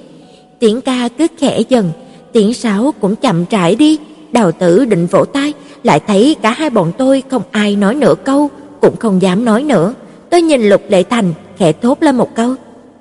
[0.58, 1.90] Tiếng ca cứ khẽ dần,
[2.32, 3.98] tiếng sáo cũng chậm rãi đi,
[4.32, 8.14] Đào Tử định vỗ tay, lại thấy cả hai bọn tôi không ai nói nửa
[8.24, 9.94] câu, cũng không dám nói nữa.
[10.30, 12.54] Tôi nhìn Lục Lệ Thành, khẽ thốt lên một câu,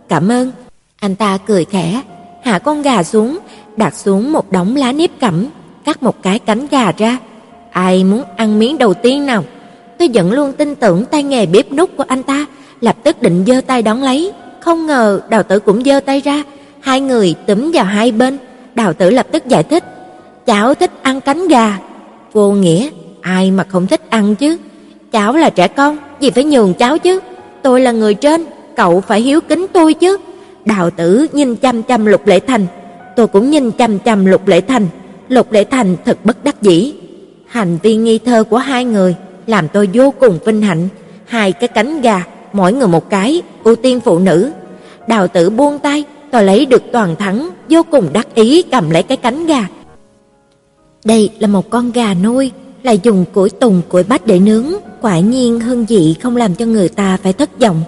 [0.09, 0.51] "Cảm ơn."
[0.99, 2.01] Anh ta cười khẽ,
[2.43, 3.37] hạ con gà xuống,
[3.77, 5.45] đặt xuống một đống lá nếp cẩm,
[5.85, 7.17] cắt một cái cánh gà ra.
[7.71, 9.43] Ai muốn ăn miếng đầu tiên nào?
[9.97, 12.45] Tôi vẫn luôn tin tưởng tay nghề bếp nút của anh ta,
[12.81, 16.43] lập tức định giơ tay đón lấy, không ngờ Đào Tử cũng giơ tay ra,
[16.79, 18.37] hai người túm vào hai bên.
[18.75, 19.83] Đào Tử lập tức giải thích,
[20.49, 21.77] "Cháu thích ăn cánh gà."
[22.33, 22.89] Vô nghĩa,
[23.21, 24.57] ai mà không thích ăn chứ?
[25.11, 27.19] Cháu là trẻ con, gì phải nhường cháu chứ?
[27.61, 30.17] Tôi là người trên, cậu phải hiếu kính tôi chứ.
[30.65, 32.65] Đào tử nhìn chăm chăm Lục Lệ Thành,
[33.15, 34.87] tôi cũng nhìn chăm chăm Lục Lệ Thành.
[35.27, 36.93] Lục Lệ Thành thật bất đắc dĩ.
[37.47, 39.15] Hành vi nghi thơ của hai người
[39.47, 40.87] làm tôi vô cùng vinh hạnh.
[41.25, 44.51] Hai cái cánh gà, mỗi người một cái, ưu tiên phụ nữ.
[45.07, 49.03] Đào tử buông tay, tôi lấy được toàn thắng, vô cùng đắc ý cầm lấy
[49.03, 49.67] cái cánh gà.
[51.05, 52.51] Đây là một con gà nuôi,
[52.83, 54.65] là dùng củi tùng củi bách để nướng,
[55.01, 57.81] quả nhiên hương vị không làm cho người ta phải thất vọng.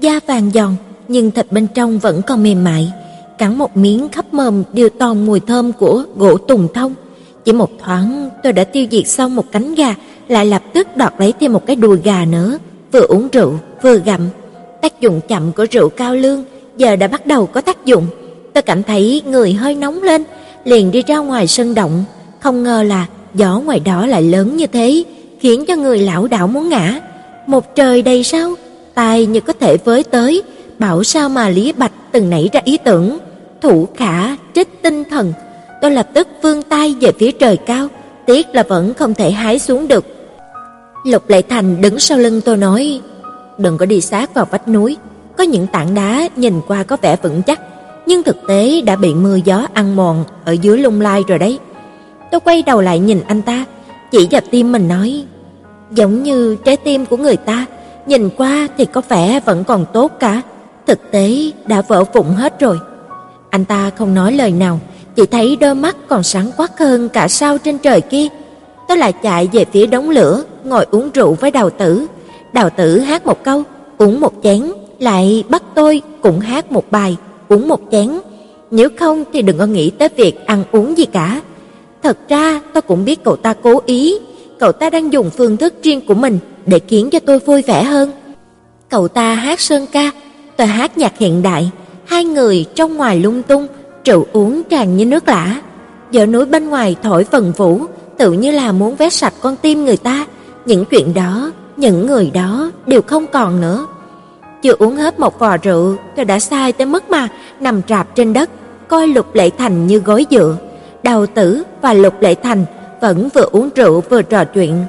[0.00, 0.76] Da vàng giòn,
[1.08, 2.92] nhưng thịt bên trong vẫn còn mềm mại,
[3.38, 6.94] cắn một miếng khắp mồm đều toàn mùi thơm của gỗ tùng thông.
[7.44, 9.94] Chỉ một thoáng, tôi đã tiêu diệt xong một cánh gà,
[10.28, 12.58] lại lập tức đoạt lấy thêm một cái đùi gà nữa,
[12.92, 14.20] vừa uống rượu vừa gặm.
[14.82, 16.44] Tác dụng chậm của rượu cao lương
[16.76, 18.06] giờ đã bắt đầu có tác dụng.
[18.54, 20.24] Tôi cảm thấy người hơi nóng lên,
[20.64, 22.04] liền đi ra ngoài sân động,
[22.46, 25.04] không ngờ là gió ngoài đó lại lớn như thế,
[25.40, 27.00] khiến cho người lão đảo muốn ngã.
[27.46, 28.54] Một trời đầy sao,
[28.94, 30.42] tài như có thể với tới,
[30.78, 33.18] bảo sao mà Lý Bạch từng nảy ra ý tưởng,
[33.60, 35.32] thủ khả trích tinh thần.
[35.82, 37.88] Tôi lập tức vươn tay về phía trời cao,
[38.26, 40.04] tiếc là vẫn không thể hái xuống được.
[41.04, 43.00] Lục Lệ Thành đứng sau lưng tôi nói,
[43.58, 44.96] đừng có đi sát vào vách núi,
[45.38, 47.60] có những tảng đá nhìn qua có vẻ vững chắc,
[48.06, 51.58] nhưng thực tế đã bị mưa gió ăn mòn ở dưới lung lai rồi đấy.
[52.30, 53.64] Tôi quay đầu lại nhìn anh ta,
[54.10, 55.24] chỉ vào tim mình nói,
[55.90, 57.66] giống như trái tim của người ta,
[58.06, 60.42] nhìn qua thì có vẻ vẫn còn tốt cả,
[60.86, 61.30] thực tế
[61.66, 62.78] đã vỡ vụn hết rồi.
[63.50, 64.80] Anh ta không nói lời nào,
[65.16, 68.26] chỉ thấy đôi mắt còn sáng quắc hơn cả sao trên trời kia.
[68.88, 72.06] Tôi lại chạy về phía đống lửa, ngồi uống rượu với Đào Tử.
[72.52, 73.62] Đào Tử hát một câu,
[73.98, 77.16] uống một chén, lại bắt tôi cũng hát một bài,
[77.48, 78.18] uống một chén.
[78.70, 81.40] Nếu không thì đừng có nghĩ tới việc ăn uống gì cả.
[82.06, 84.18] Thật ra tôi cũng biết cậu ta cố ý,
[84.58, 87.82] cậu ta đang dùng phương thức riêng của mình để khiến cho tôi vui vẻ
[87.82, 88.10] hơn.
[88.88, 90.10] Cậu ta hát sơn ca,
[90.56, 91.70] tôi hát nhạc hiện đại,
[92.04, 93.66] hai người trong ngoài lung tung,
[94.04, 95.60] rượu uống tràn như nước lã.
[96.10, 97.80] Giờ núi bên ngoài thổi phần vũ,
[98.18, 100.26] tự như là muốn vét sạch con tim người ta,
[100.66, 103.86] những chuyện đó, những người đó đều không còn nữa.
[104.62, 107.28] Chưa uống hết một vò rượu, tôi đã sai tới mức mà
[107.60, 108.50] nằm rạp trên đất,
[108.88, 110.56] coi Lục Lệ Thành như gối dựa.
[111.06, 112.64] Đào Tử và Lục Lệ Thành
[113.00, 114.84] vẫn vừa uống rượu vừa trò chuyện.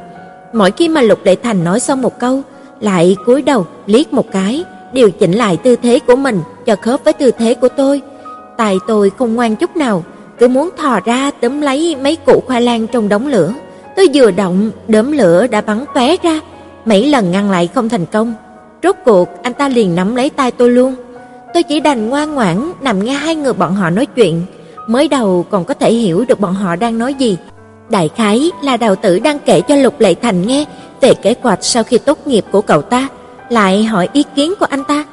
[0.54, 2.42] Mỗi khi mà Lục Lệ Thành nói xong một câu,
[2.80, 7.04] lại cúi đầu liếc một cái, điều chỉnh lại tư thế của mình cho khớp
[7.04, 8.02] với tư thế của tôi.
[8.58, 10.04] Tài tôi không ngoan chút nào,
[10.40, 13.54] cứ muốn thò ra tóm lấy mấy củ khoai lang trong đống lửa.
[13.96, 16.40] Tôi vừa động, đốm lửa đã bắn tóe ra,
[16.86, 18.34] mấy lần ngăn lại không thành công.
[18.84, 20.96] Rốt cuộc anh ta liền nắm lấy tay tôi luôn.
[21.54, 24.42] Tôi chỉ đành ngoan ngoãn nằm nghe hai người bọn họ nói chuyện,
[24.88, 27.38] mới đầu còn có thể hiểu được bọn họ đang nói gì.
[27.90, 30.66] Đại khái là đầu tử đang kể cho Lục Lệ Thành nghe
[31.02, 33.08] về kế hoạch sau khi tốt nghiệp của cậu ta,
[33.50, 35.06] lại hỏi ý kiến của anh ta.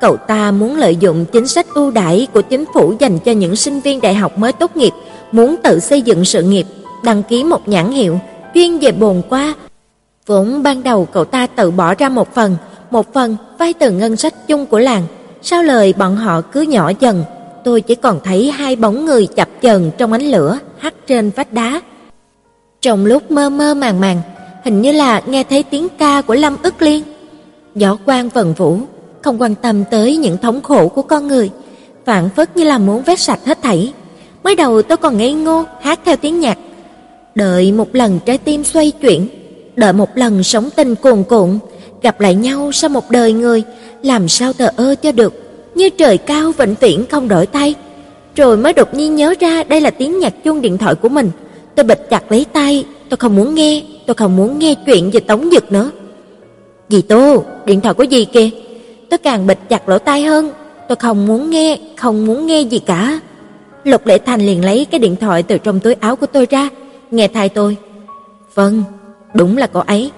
[0.00, 3.56] Cậu ta muốn lợi dụng chính sách ưu đãi của chính phủ dành cho những
[3.56, 4.92] sinh viên đại học mới tốt nghiệp,
[5.32, 6.66] muốn tự xây dựng sự nghiệp,
[7.04, 8.20] đăng ký một nhãn hiệu
[8.54, 9.54] chuyên về bồn qua.
[10.26, 12.56] Vốn ban đầu cậu ta tự bỏ ra một phần,
[12.90, 15.02] một phần vay từ ngân sách chung của làng.
[15.42, 17.24] Sau lời bọn họ cứ nhỏ dần,
[17.64, 21.52] tôi chỉ còn thấy hai bóng người chập chờn trong ánh lửa hắt trên vách
[21.52, 21.80] đá.
[22.80, 24.20] Trong lúc mơ mơ màng màng,
[24.64, 27.02] hình như là nghe thấy tiếng ca của Lâm Ức Liên.
[27.74, 28.78] Gió quan vần vũ,
[29.22, 31.50] không quan tâm tới những thống khổ của con người,
[32.04, 33.92] phản phất như là muốn vét sạch hết thảy.
[34.44, 36.58] Mới đầu tôi còn ngây ngô hát theo tiếng nhạc,
[37.34, 39.28] đợi một lần trái tim xoay chuyển,
[39.76, 41.58] đợi một lần sống tình cuồn cuộn,
[42.02, 43.62] gặp lại nhau sau một đời người,
[44.02, 47.74] làm sao thờ ơ cho được, như trời cao vĩnh viễn không đổi thay.
[48.36, 51.30] Rồi mới đột nhiên nhớ ra đây là tiếng nhạc chuông điện thoại của mình,
[51.74, 55.20] tôi bịch chặt lấy tay, tôi không muốn nghe, tôi không muốn nghe chuyện về
[55.20, 55.90] Tống Dực nữa.
[56.88, 58.48] Dì Tô, điện thoại của dì kìa.
[59.10, 60.50] Tôi càng bịch chặt lỗ tai hơn,
[60.88, 63.20] tôi không muốn nghe, không muốn nghe gì cả.
[63.84, 66.68] Lục Lệ Thành liền lấy cái điện thoại từ trong túi áo của tôi ra,
[67.10, 67.76] nghe thay tôi.
[68.54, 68.82] "Vâng,
[69.34, 70.10] đúng là cô ấy.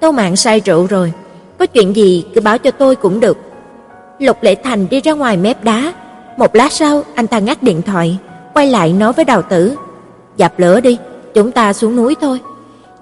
[0.00, 1.12] Tô Mạn say rượu rồi,
[1.58, 3.47] có chuyện gì cứ báo cho tôi cũng được."
[4.18, 5.92] Lục Lệ Thành đi ra ngoài mép đá,
[6.36, 8.18] một lát sau anh ta ngắt điện thoại,
[8.54, 9.74] quay lại nói với Đào Tử,
[10.36, 10.98] "Dập lửa đi,
[11.34, 12.40] chúng ta xuống núi thôi."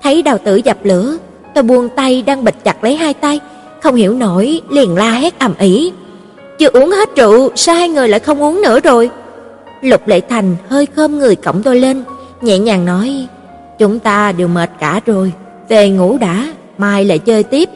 [0.02, 1.16] Thấy Đào Tử dập lửa,
[1.54, 3.40] tôi buông tay đang bịch chặt lấy hai tay,
[3.82, 5.92] không hiểu nổi liền la hét ầm ĩ.
[6.58, 9.10] Chưa uống hết rượu, sao hai người lại không uống nữa rồi?
[9.80, 12.04] Lục Lệ Thành hơi khom người cõng tôi lên,
[12.40, 13.26] nhẹ nhàng nói:
[13.78, 15.32] "Chúng ta đều mệt cả rồi,
[15.68, 16.48] về ngủ đã,
[16.78, 17.68] mai lại chơi tiếp."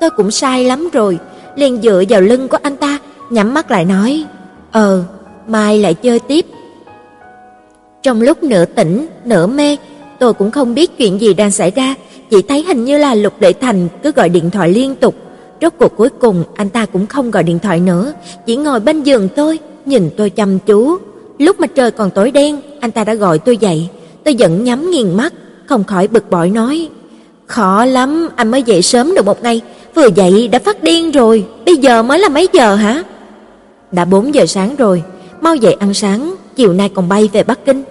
[0.00, 1.18] Tôi cũng sai lắm rồi,
[1.56, 2.98] liền dựa vào lưng của anh ta,
[3.30, 4.24] nhắm mắt lại nói:
[4.70, 5.04] "Ờ,
[5.48, 6.46] mai lại chơi tiếp."
[8.02, 9.76] Trong lúc nửa tỉnh, nửa mê,
[10.18, 11.94] tôi cũng không biết chuyện gì đang xảy ra,
[12.30, 15.14] chỉ thấy hình như là Lục Đệ Thành cứ gọi điện thoại liên tục.
[15.60, 18.12] Rốt cuộc cuối cùng anh ta cũng không gọi điện thoại nữa,
[18.46, 20.96] chỉ ngồi bên giường tôi, nhìn tôi chăm chú.
[21.38, 23.88] Lúc mà trời còn tối đen, anh ta đã gọi tôi dậy.
[24.24, 25.32] Tôi giận nhắm nghiền mắt,
[25.66, 26.88] không khỏi bực bội nói:
[27.46, 29.60] "Khó lắm, anh mới dậy sớm được một ngày,
[29.96, 33.02] vừa dậy đã phát điên rồi, bây giờ mới là mấy giờ hả?"
[33.92, 35.02] Đã 4 giờ sáng rồi,
[35.40, 37.84] mau dậy ăn sáng, chiều nay còn bay về Bắc Kinh.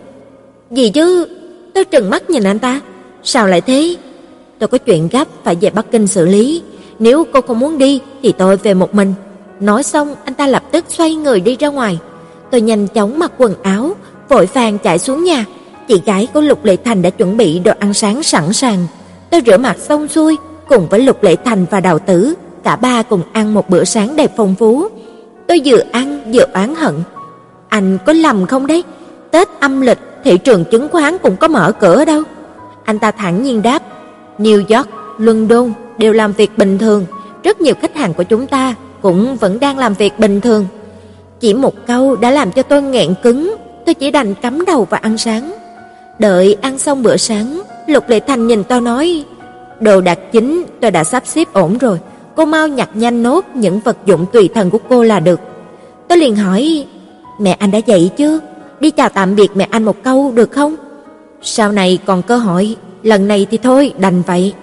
[0.71, 1.27] Gì chứ?
[1.73, 2.81] Tôi trừng mắt nhìn anh ta,
[3.23, 3.95] sao lại thế?
[4.59, 6.61] Tôi có chuyện gấp phải về Bắc Kinh xử lý,
[6.99, 9.13] nếu cô không muốn đi thì tôi về một mình.
[9.59, 11.99] Nói xong, anh ta lập tức xoay người đi ra ngoài.
[12.51, 13.95] Tôi nhanh chóng mặc quần áo,
[14.29, 15.45] vội vàng chạy xuống nhà.
[15.87, 18.87] Chị gái của Lục Lệ Thành đã chuẩn bị đồ ăn sáng sẵn sàng.
[19.29, 20.37] Tôi rửa mặt xong xuôi,
[20.69, 24.15] cùng với Lục Lệ Thành và Đào Tử, cả ba cùng ăn một bữa sáng
[24.15, 24.87] đẹp phong phú.
[25.47, 26.95] Tôi vừa ăn vừa oán hận.
[27.69, 28.83] Anh có lầm không đấy?
[29.31, 32.23] Tết âm lịch, thị trường chứng khoán cũng có mở cửa đâu.
[32.83, 33.81] Anh ta thẳng nhiên đáp,
[34.39, 37.05] New York, London đều làm việc bình thường,
[37.43, 40.67] rất nhiều khách hàng của chúng ta cũng vẫn đang làm việc bình thường.
[41.39, 44.97] Chỉ một câu đã làm cho tôi nghẹn cứng, tôi chỉ đành cắm đầu và
[44.97, 45.53] ăn sáng.
[46.19, 49.23] Đợi ăn xong bữa sáng, Lục Lệ Thành nhìn tao nói,
[49.79, 51.99] đồ đạc chính tôi đã sắp xếp ổn rồi,
[52.35, 55.39] cô mau nhặt nhanh nốt những vật dụng tùy thân của cô là được.
[56.07, 56.85] Tôi liền hỏi,
[57.39, 58.39] mẹ anh đã dậy chưa?
[58.79, 60.75] Đi chào tạm biệt mẹ anh một câu được không?
[61.41, 64.53] Sau này còn cơ hội, lần này thì thôi, đành vậy.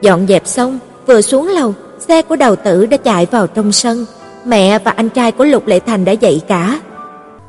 [0.00, 4.06] Dọn dẹp xong, vừa xuống lầu, xe của đầu tử đã chạy vào trong sân.
[4.44, 6.80] Mẹ và anh trai của Lục Lệ Thành đã dậy cả.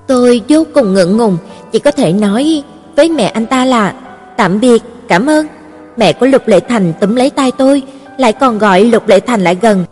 [0.08, 1.38] Tôi vô cùng ngượng ngùng,
[1.72, 2.64] chỉ có thể nói
[2.96, 3.94] với mẹ anh ta là
[4.38, 5.48] tạm biệt, cảm ơn.
[5.98, 7.82] Mẹ của Lục Lệ Thành túm lấy tay tôi,
[8.18, 9.86] lại còn gọi Lục Lệ Thành lại gần.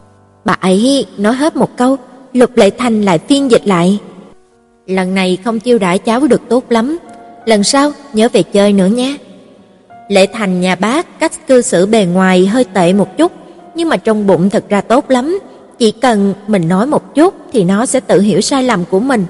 [0.46, 1.98] Bà ấy nói hết một câu,
[2.34, 4.00] Lục Lệ Thành lại phiên dịch lại.
[4.88, 6.98] Lần này không chiêu đãi cháu được tốt lắm,
[7.46, 9.18] lần sau nhớ về chơi nữa nhé.
[10.08, 13.32] Lệ Thành nhà bác cách cư xử bề ngoài hơi tệ một chút,
[13.76, 15.40] nhưng mà trong bụng thật ra tốt lắm,
[15.78, 19.26] chỉ cần mình nói một chút thì nó sẽ tự hiểu sai lầm của mình.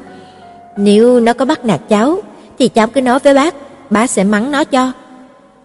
[0.77, 2.19] Nếu nó có bắt nạt cháu
[2.59, 3.55] thì cháu cứ nói với bác,
[3.89, 4.91] bác sẽ mắng nó cho.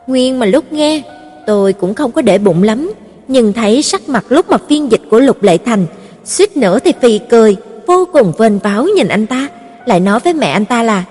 [0.06, 1.02] Nguyên mà lúc nghe,
[1.46, 2.92] tôi cũng không có để bụng lắm,
[3.28, 5.86] nhưng thấy sắc mặt lúc mà phiên dịch của Lục Lệ Thành,
[6.24, 9.48] suýt nữa thì phì cười, vô cùng vênh váo nhìn anh ta,
[9.86, 11.04] lại nói với mẹ anh ta là: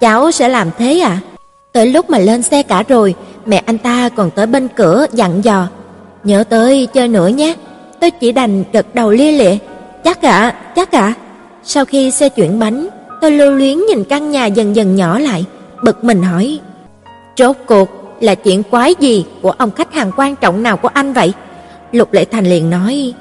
[0.00, 1.20] "Cháu sẽ làm thế à?"
[1.72, 3.14] Tới lúc mà lên xe cả rồi,
[3.46, 5.68] mẹ anh ta còn tới bên cửa dặn dò:
[6.24, 7.54] "Nhớ tới chơi nữa nhé."
[8.00, 9.56] Tôi chỉ đành gật đầu lia lịa,
[10.04, 11.14] "Chắc ạ, chắc ạ."
[11.64, 12.88] Sau khi xe chuyển bánh,
[13.20, 15.44] tôi lưu luyến nhìn căn nhà dần dần nhỏ lại,
[15.82, 16.58] bực mình hỏi:
[17.36, 17.88] "Rốt cuộc
[18.20, 21.32] là chuyện quái gì của ông khách hàng quan trọng nào của anh vậy?"
[21.92, 23.12] Lục Lệ Thành liền nói: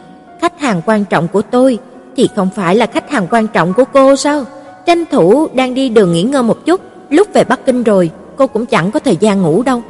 [0.41, 1.79] "Khách hàng quan trọng của tôi
[2.15, 4.45] thì không phải là khách hàng quan trọng của cô sao?
[4.85, 8.47] Tranh thủ đang đi đường nghỉ ngơi một chút, lúc về Bắc Kinh rồi, cô
[8.47, 9.81] cũng chẳng có thời gian ngủ đâu."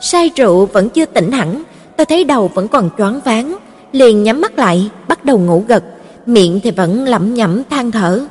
[0.00, 1.62] Say rượu vẫn chưa tỉnh hẳn,
[1.96, 3.56] tôi thấy đầu vẫn còn choáng váng,
[3.92, 5.84] liền nhắm mắt lại, bắt đầu ngủ gật,
[6.26, 8.26] miệng thì vẫn lẩm nhẩm than thở.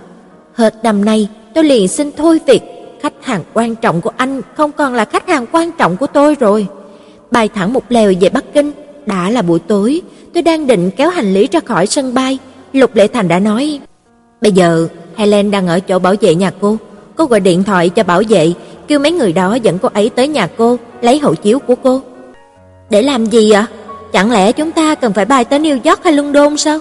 [0.54, 2.62] Hết năm nay, tôi liền xin thôi việc,
[3.04, 6.36] khách hàng quan trọng của anh không còn là khách hàng quan trọng của tôi
[6.36, 6.68] rồi.
[7.32, 8.72] Bay thẳng một lèo về Bắc Kinh,
[9.06, 10.02] đã là buổi tối,
[10.34, 12.38] tôi đang định kéo hành lý ra khỏi sân bay,
[12.74, 13.80] Lục Lệ Thành đã nói:
[14.42, 16.78] "Bây giờ Helen đang ở chỗ bảo vệ nhà cô,
[17.16, 18.54] cô gọi điện thoại cho bảo vệ,
[18.88, 22.02] kêu mấy người đó dẫn cô ấy tới nhà cô, lấy hộ chiếu của cô."
[22.90, 23.68] "Để làm gì ạ?
[24.14, 26.80] Chẳng lẽ chúng ta cần phải bay tới New York hay London sao?"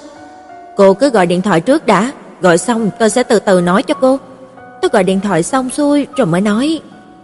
[0.76, 3.94] "Cô cứ gọi điện thoại trước đã, gọi xong tôi sẽ từ từ nói cho
[3.94, 4.18] cô."
[4.82, 6.80] Tôi gọi điện thoại xong xuôi rồi mới nói: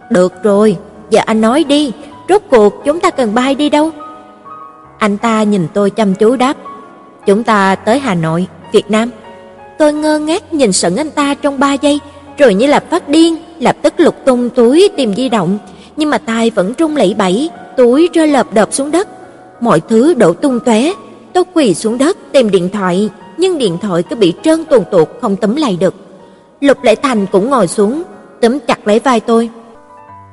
[0.09, 0.77] "Được rồi,
[1.09, 1.91] giờ anh nói đi,
[2.29, 3.91] rốt cuộc chúng ta cần bay đi đâu?"
[4.97, 6.57] Anh ta nhìn tôi chăm chú đáp:
[7.25, 9.09] "Chúng ta tới Hà Nội, Việt Nam."
[9.77, 11.99] Tôi ngơ ngác nhìn sững anh ta trong 3 giây,
[12.37, 15.57] rồi như là phát điên, lập tức lục tung túi tìm di động,
[15.97, 19.07] nhưng mà tay vẫn rung lẩy bẩy, túi rơi lợp đợp xuống đất.
[19.61, 20.91] Mọi thứ đổ tung tóe,
[21.33, 25.07] tôi quỳ xuống đất tìm điện thoại, nhưng điện thoại cứ bị trơn tuồn tuột
[25.21, 26.08] không tấm lại được.
[26.59, 28.03] Lục Lệ Thành cũng ngồi xuống,
[28.41, 29.49] túm chặt lấy vai tôi.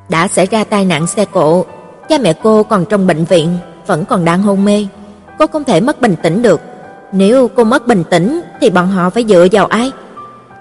[0.08, 1.64] Đã xảy ra tai nạn xe cộ,
[2.08, 4.86] cha mẹ cô còn trong bệnh viện, vẫn còn đang hôn mê.
[5.38, 6.60] Cô không thể mất bình tĩnh được.
[7.12, 9.92] Nếu cô mất bình tĩnh thì bọn họ phải dựa vào ai?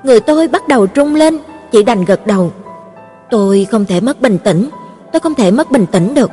[0.04, 1.38] Người tôi bắt đầu trung lên,
[1.72, 2.52] chỉ đành gật đầu.
[3.30, 4.70] Tôi không thể mất bình tĩnh,
[5.14, 6.32] tôi không thể mất bình tĩnh được.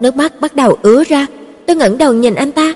[0.00, 1.26] Nước mắt bắt đầu ứa ra,
[1.66, 2.74] tôi ngẩng đầu nhìn anh ta.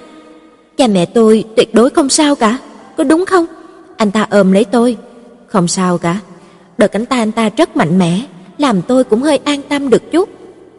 [0.76, 2.58] Cha mẹ tôi tuyệt đối không sao cả,
[2.96, 3.46] có đúng không?
[3.96, 4.96] Anh ta ôm lấy tôi.
[5.52, 6.20] Không sao cả.
[6.78, 8.20] Đợt cánh tay anh ta rất mạnh mẽ,
[8.58, 10.28] làm tôi cũng hơi an tâm được chút.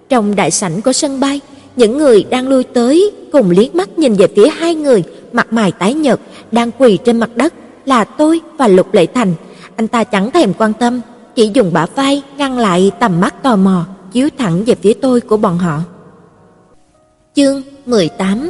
[0.09, 1.41] Trong đại sảnh của sân bay,
[1.75, 5.71] những người đang lui tới cùng liếc mắt nhìn về phía hai người mặt mày
[5.71, 6.19] tái nhợt
[6.51, 7.53] đang quỳ trên mặt đất
[7.85, 9.33] là tôi và Lục Lệ Thành.
[9.75, 11.01] Anh ta chẳng thèm quan tâm,
[11.35, 15.21] chỉ dùng bả vai ngăn lại tầm mắt tò mò chiếu thẳng về phía tôi
[15.21, 15.79] của bọn họ.
[17.35, 18.49] Chương 18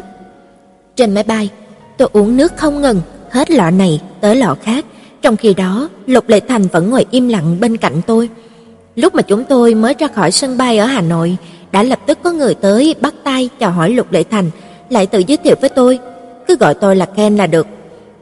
[0.95, 1.49] Trên máy bay,
[1.97, 4.85] tôi uống nước không ngừng, hết lọ này tới lọ khác,
[5.23, 8.29] trong khi đó, Lục Lệ Thành vẫn ngồi im lặng bên cạnh tôi.
[8.95, 11.37] Lúc mà chúng tôi mới ra khỏi sân bay ở Hà Nội,
[11.71, 14.51] đã lập tức có người tới bắt tay chào hỏi Lục Lệ Thành,
[14.89, 15.99] lại tự giới thiệu với tôi,
[16.47, 17.67] cứ gọi tôi là Ken là được.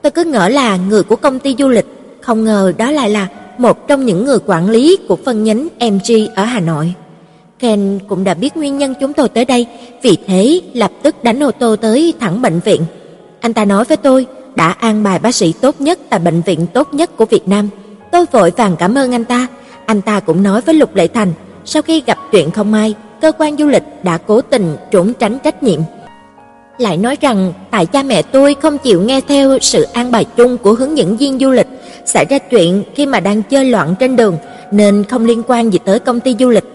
[0.01, 1.85] Tôi cứ ngỡ là người của công ty du lịch,
[2.21, 6.27] không ngờ đó lại là một trong những người quản lý của phân nhánh MG
[6.35, 6.93] ở Hà Nội.
[7.59, 9.67] Ken cũng đã biết nguyên nhân chúng tôi tới đây,
[10.01, 12.81] vì thế lập tức đánh ô tô tới thẳng bệnh viện.
[13.39, 16.67] Anh ta nói với tôi, đã an bài bác sĩ tốt nhất tại bệnh viện
[16.73, 17.69] tốt nhất của Việt Nam.
[18.11, 19.47] Tôi vội vàng cảm ơn anh ta.
[19.85, 21.33] Anh ta cũng nói với Lục Lệ Thành,
[21.65, 25.37] sau khi gặp chuyện không may, cơ quan du lịch đã cố tình trốn tránh
[25.43, 25.79] trách nhiệm.
[26.77, 30.57] Lại nói rằng tại cha mẹ tôi không chịu nghe theo sự an bài chung
[30.57, 31.67] của hướng dẫn viên du lịch,
[32.05, 34.37] xảy ra chuyện khi mà đang chơi loạn trên đường
[34.71, 36.65] nên không liên quan gì tới công ty du lịch.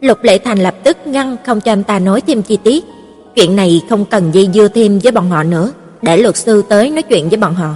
[0.00, 2.84] Lục Lệ Thành lập tức ngăn không cho anh ta nói thêm chi tiết.
[3.34, 6.90] Chuyện này không cần dây dưa thêm với bọn họ nữa để luật sư tới
[6.90, 7.74] nói chuyện với bọn họ.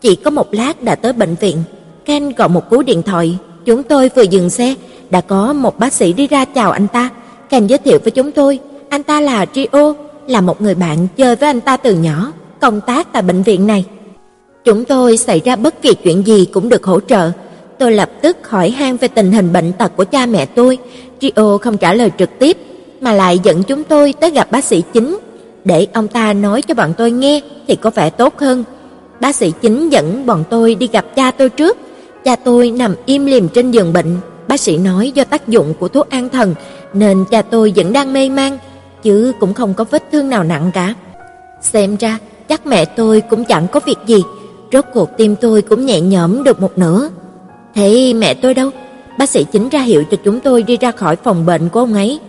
[0.00, 1.56] Chỉ có một lát đã tới bệnh viện,
[2.04, 4.74] Ken gọi một cú điện thoại, chúng tôi vừa dừng xe,
[5.10, 7.10] đã có một bác sĩ đi ra chào anh ta.
[7.50, 9.94] Ken giới thiệu với chúng tôi, anh ta là Rio,
[10.26, 13.66] là một người bạn chơi với anh ta từ nhỏ, công tác tại bệnh viện
[13.66, 13.84] này.
[14.64, 17.30] Chúng tôi xảy ra bất kỳ chuyện gì cũng được hỗ trợ.
[17.78, 20.78] Tôi lập tức hỏi han về tình hình bệnh tật của cha mẹ tôi.
[21.20, 22.56] Rio không trả lời trực tiếp,
[23.00, 25.18] mà lại dẫn chúng tôi tới gặp bác sĩ chính
[25.66, 28.64] để ông ta nói cho bọn tôi nghe thì có vẻ tốt hơn.
[29.20, 31.78] Bác sĩ chính dẫn bọn tôi đi gặp cha tôi trước.
[32.24, 34.16] Cha tôi nằm im lìm trên giường bệnh,
[34.48, 36.54] bác sĩ nói do tác dụng của thuốc an thần
[36.92, 38.58] nên cha tôi vẫn đang mê man,
[39.02, 40.94] chứ cũng không có vết thương nào nặng cả.
[41.60, 44.22] Xem ra chắc mẹ tôi cũng chẳng có việc gì,
[44.72, 47.08] rốt cuộc tim tôi cũng nhẹ nhõm được một nửa.
[47.74, 48.70] Thế mẹ tôi đâu?
[49.18, 51.94] Bác sĩ chính ra hiệu cho chúng tôi đi ra khỏi phòng bệnh của ông
[51.94, 52.20] ấy.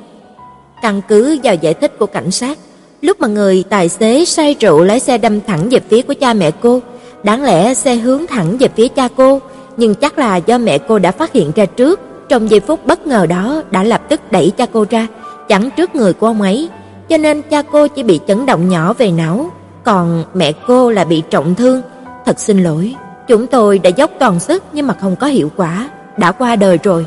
[0.81, 2.57] Căn cứ vào giải thích của cảnh sát,
[3.01, 6.33] Lúc mà người tài xế say rượu lái xe đâm thẳng về phía của cha
[6.33, 6.81] mẹ cô,
[7.23, 9.39] đáng lẽ xe hướng thẳng về phía cha cô,
[9.77, 13.07] nhưng chắc là do mẹ cô đã phát hiện ra trước, trong giây phút bất
[13.07, 15.07] ngờ đó đã lập tức đẩy cha cô ra,
[15.47, 16.69] chắn trước người của ông ấy,
[17.09, 19.51] cho nên cha cô chỉ bị chấn động nhỏ về não,
[19.83, 21.81] còn mẹ cô là bị trọng thương.
[22.25, 22.95] Thật xin lỗi,
[23.27, 26.79] chúng tôi đã dốc toàn sức nhưng mà không có hiệu quả, đã qua đời
[26.83, 27.05] rồi.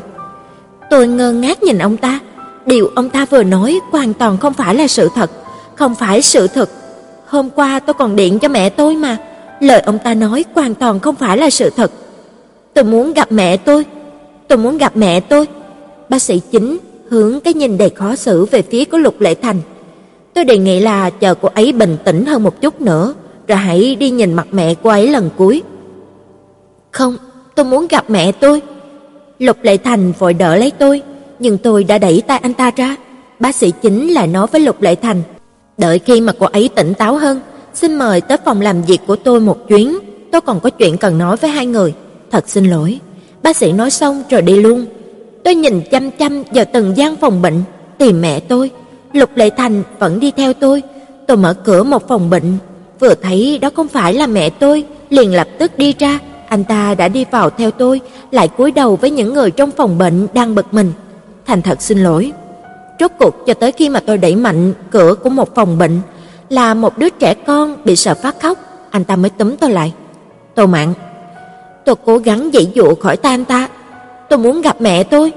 [0.91, 2.19] Tôi ngơ ngác nhìn ông ta,
[2.67, 5.31] điều ông ta vừa nói hoàn toàn không phải là sự thật,
[5.81, 6.71] không phải sự thật.
[7.27, 9.17] Hôm qua tôi còn điện cho mẹ tôi mà,
[9.61, 11.93] lời ông ta nói hoàn toàn không phải là sự thật.
[12.75, 13.85] Tôi muốn gặp mẹ tôi,
[14.49, 15.47] tôi muốn gặp mẹ tôi.
[16.09, 16.79] Bác sĩ chính
[17.09, 19.61] hướng cái nhìn đầy khó xử về phía của Lục Lệ Thành.
[20.35, 23.15] Tôi đề nghị là chờ cô ấy bình tĩnh hơn một chút nữa,
[23.47, 25.63] rồi hãy đi nhìn mặt mẹ cô ấy lần cuối.
[26.91, 27.17] Không,
[27.55, 28.63] tôi muốn gặp mẹ tôi.
[29.39, 31.03] Lục Lệ Thành vội đỡ lấy tôi,
[31.39, 32.97] nhưng tôi đã đẩy tay anh ta ra.
[33.39, 35.23] Bác sĩ chính lại nói với Lục Lệ Thành,
[35.81, 37.41] đợi khi mà cô ấy tỉnh táo hơn,
[37.75, 39.99] xin mời tới phòng làm việc của tôi một chuyến,
[40.33, 41.95] tôi còn có chuyện cần nói với hai người.
[42.31, 42.99] Thật xin lỗi.
[43.43, 44.87] Bác sĩ nói xong rồi đi luôn.
[45.45, 47.63] Tôi nhìn chăm chăm vào từng gian phòng bệnh,
[47.99, 48.71] tìm mẹ tôi.
[49.13, 50.83] Lục Lệ Thành vẫn đi theo tôi.
[51.27, 52.59] Tôi mở cửa một phòng bệnh,
[53.01, 56.19] vừa thấy đó không phải là mẹ tôi, liền lập tức đi ra.
[56.49, 58.01] Anh ta đã đi vào theo tôi,
[58.31, 60.93] lại cúi đầu với những người trong phòng bệnh đang bực mình.
[61.47, 62.33] Thành thật xin lỗi.
[63.01, 66.01] Rốt cuộc cho tới khi mà tôi đẩy mạnh cửa của một phòng bệnh,
[66.49, 68.59] là một đứa trẻ con bị sợ phát khóc,
[68.91, 69.93] anh ta mới túm tôi lại.
[70.55, 70.95] Tô Mạn,
[71.85, 73.69] tôi cố gắng dãy dụ khỏi tay anh ta.
[74.29, 75.33] Tôi muốn gặp mẹ tôi.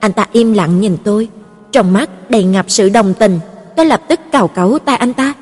[0.00, 1.28] Anh ta im lặng nhìn tôi,
[1.72, 3.38] trong mắt đầy ngập sự đồng tình.
[3.76, 5.32] Tôi lập tức cào cấu tay anh ta.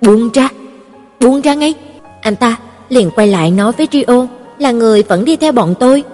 [0.00, 0.48] Buông ra,
[1.20, 1.74] buông ra ngay.
[2.20, 2.56] Anh ta
[2.88, 4.26] liền quay lại nói với Rio,
[4.58, 6.04] là người vẫn đi theo bọn tôi,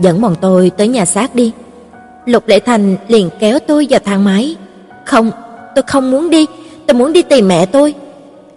[0.00, 1.52] dẫn bọn tôi tới nhà xác đi.
[2.26, 4.56] Lục Lệ Thành liền kéo tôi vào thang máy.
[5.04, 5.30] "Không,
[5.74, 6.46] tôi không muốn đi,
[6.86, 7.94] tôi muốn đi tìm mẹ tôi."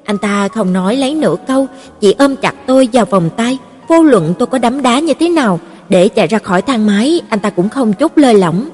[0.04, 1.68] Anh ta không nói lấy nửa câu,
[2.00, 3.58] chỉ ôm chặt tôi vào vòng tay,
[3.88, 5.60] vô luận tôi có đấm đá như thế nào,
[5.90, 8.70] để chạy ra khỏi thang máy, anh ta cũng không chút lơi lỏng.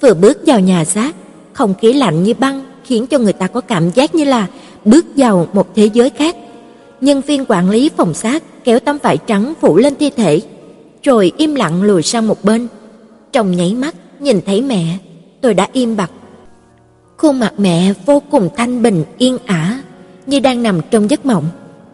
[0.00, 1.14] Vừa bước vào nhà xác,
[1.52, 4.46] không khí lạnh như băng khiến cho người ta có cảm giác như là
[4.84, 6.36] bước vào một thế giới khác.
[7.00, 10.40] Nhân viên quản lý phòng xác kéo tấm vải trắng phủ lên thi thể,
[11.02, 12.68] rồi im lặng lùi sang một bên.
[13.32, 14.98] Trong nháy mắt nhìn thấy mẹ,
[15.40, 16.10] tôi đã im bặt.
[17.16, 19.82] Khuôn mặt mẹ vô cùng thanh bình yên ả,
[20.26, 21.44] như đang nằm trong giấc mộng.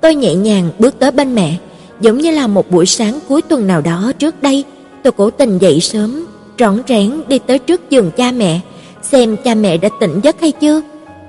[0.01, 1.57] Tôi nhẹ nhàng bước tới bên mẹ,
[2.01, 4.65] giống như là một buổi sáng cuối tuần nào đó trước đây,
[5.03, 6.27] tôi cố tình dậy sớm,
[6.59, 8.61] rón rén đi tới trước giường cha mẹ,
[9.03, 10.81] xem cha mẹ đã tỉnh giấc hay chưa.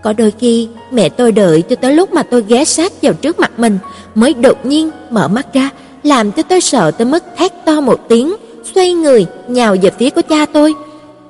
[0.04, 3.40] Có đôi khi mẹ tôi đợi cho tới lúc mà tôi ghé sát vào trước
[3.40, 3.78] mặt mình
[4.16, 5.70] mới đột nhiên mở mắt ra,
[6.04, 8.36] làm cho tôi sợ tới mức thét to một tiếng,
[8.76, 10.74] xoay người nhào về phía của cha tôi.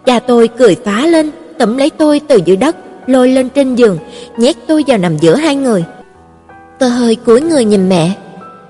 [0.06, 2.76] Cha tôi cười phá lên, tẩm lấy tôi từ dưới đất,
[3.08, 3.98] lôi lên trên giường,
[4.38, 5.86] nhét tôi vào nằm giữa hai người.
[6.80, 8.12] Tôi hơi cúi người nhìn mẹ.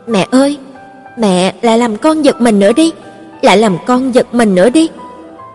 [0.08, 0.58] "Mẹ ơi,
[1.18, 2.92] mẹ lại làm con giật mình nữa đi,
[3.42, 4.90] lại làm con giật mình nữa đi."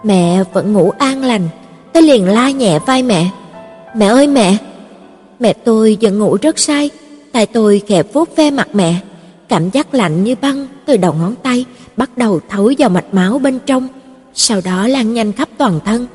[0.04, 1.48] Mẹ vẫn ngủ an lành,
[1.92, 3.30] tôi liền la nhẹ vai mẹ.
[3.96, 4.56] "Mẹ ơi mẹ."
[5.38, 6.90] Mẹ tôi vẫn ngủ rất say,
[7.32, 8.94] tay tôi khẽ vuốt ve mặt mẹ,
[9.48, 11.64] cảm giác lạnh như băng từ đầu ngón tay
[11.96, 13.88] bắt đầu thấu vào mạch máu bên trong,
[14.36, 16.06] sau đó lan nhanh khắp toàn thân.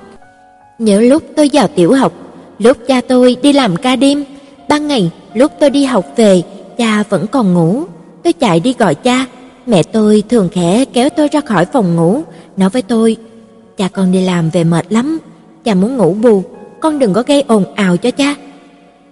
[0.80, 2.13] Nhớ lúc tôi vào tiểu học,
[2.59, 4.24] lúc cha tôi đi làm ca đêm,
[4.69, 6.41] ban ngày lúc tôi đi học về,
[6.78, 7.84] cha vẫn còn ngủ.
[8.24, 9.26] Tôi chạy đi gọi cha,
[9.65, 12.22] mẹ tôi thường khẽ kéo tôi ra khỏi phòng ngủ,
[12.57, 13.17] nói với tôi:
[13.78, 15.19] "Cha con đi làm về mệt lắm,
[15.63, 16.43] cha muốn ngủ bù,
[16.80, 18.36] con đừng có gây ồn ào cho cha."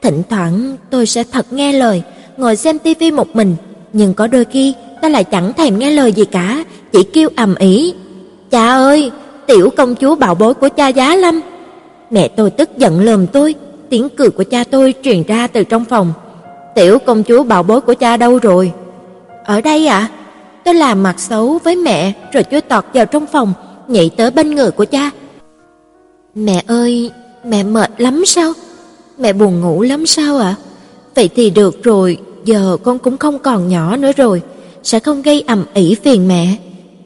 [0.01, 2.01] Thỉnh thoảng tôi sẽ thật nghe lời,
[2.37, 3.55] ngồi xem tivi một mình,
[3.93, 7.55] nhưng có đôi khi ta lại chẳng thèm nghe lời gì cả, chỉ kêu ầm
[7.55, 7.93] ĩ.
[8.51, 9.11] "Cha ơi,
[9.47, 11.41] tiểu công chúa bảo bối của cha giá lâm."
[12.11, 13.55] Mẹ tôi tức giận lườm tôi,
[13.89, 16.13] tiếng cười của cha tôi truyền ra từ trong phòng.
[16.75, 18.71] "Tiểu công chúa bảo bối của cha đâu rồi?"
[19.45, 20.09] "Ở đây ạ." À?
[20.63, 23.53] Tôi làm mặt xấu với mẹ rồi chui tọt vào trong phòng,
[23.87, 25.11] nhảy tới bên người của cha.
[26.35, 27.11] "Mẹ ơi,
[27.43, 28.53] mẹ mệt lắm sao?
[29.17, 30.55] Mẹ buồn ngủ lắm sao ạ?"
[31.15, 34.41] Vậy thì được rồi, giờ con cũng không còn nhỏ nữa rồi,
[34.83, 36.55] sẽ không gây ầm ĩ phiền mẹ.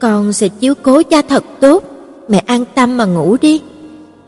[0.04, 1.84] Con sẽ chiếu cố cha thật tốt,
[2.28, 3.62] mẹ an tâm mà ngủ đi.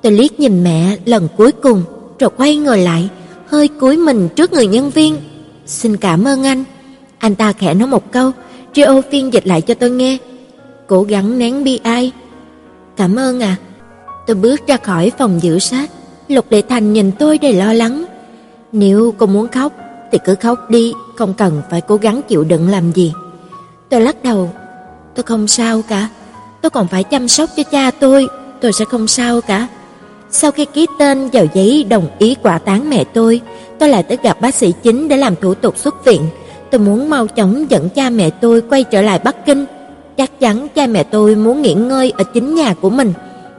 [0.02, 1.84] Tôi liếc nhìn mẹ lần cuối cùng,
[2.20, 3.10] rồi quay người lại,
[3.48, 5.18] hơi cúi mình trước người nhân viên.
[5.66, 6.64] "Xin cảm ơn anh."
[7.18, 8.32] Anh ta khẽ nói một câu,
[8.76, 10.18] Rio phiên dịch lại cho tôi nghe.
[10.88, 12.12] Cố gắng nén bi ai.
[12.98, 13.56] "Cảm ơn à."
[14.28, 15.92] Tôi bước ra khỏi phòng giữ sát,
[16.28, 18.06] Lục Lệ Thành nhìn tôi đầy lo lắng.
[18.72, 19.74] "Nếu cô muốn khóc
[20.12, 23.14] thì cứ khóc đi, không cần phải cố gắng chịu đựng làm gì."
[23.90, 24.52] Tôi lắc đầu,
[25.16, 26.10] "Tôi không sao cả,
[26.62, 28.28] tôi còn phải chăm sóc cho cha tôi,
[28.62, 29.68] tôi sẽ không sao cả."
[30.32, 33.42] Sau khi ký tên vào giấy đồng ý quả tán mẹ tôi,
[33.80, 36.22] tôi lại tới gặp bác sĩ chính để làm thủ tục xuất viện.
[36.72, 39.66] Tôi muốn mau chóng dẫn cha mẹ tôi quay trở lại Bắc Kinh.
[40.18, 43.14] Chắc chắn cha mẹ tôi muốn nghỉ ngơi ở chính nhà của mình.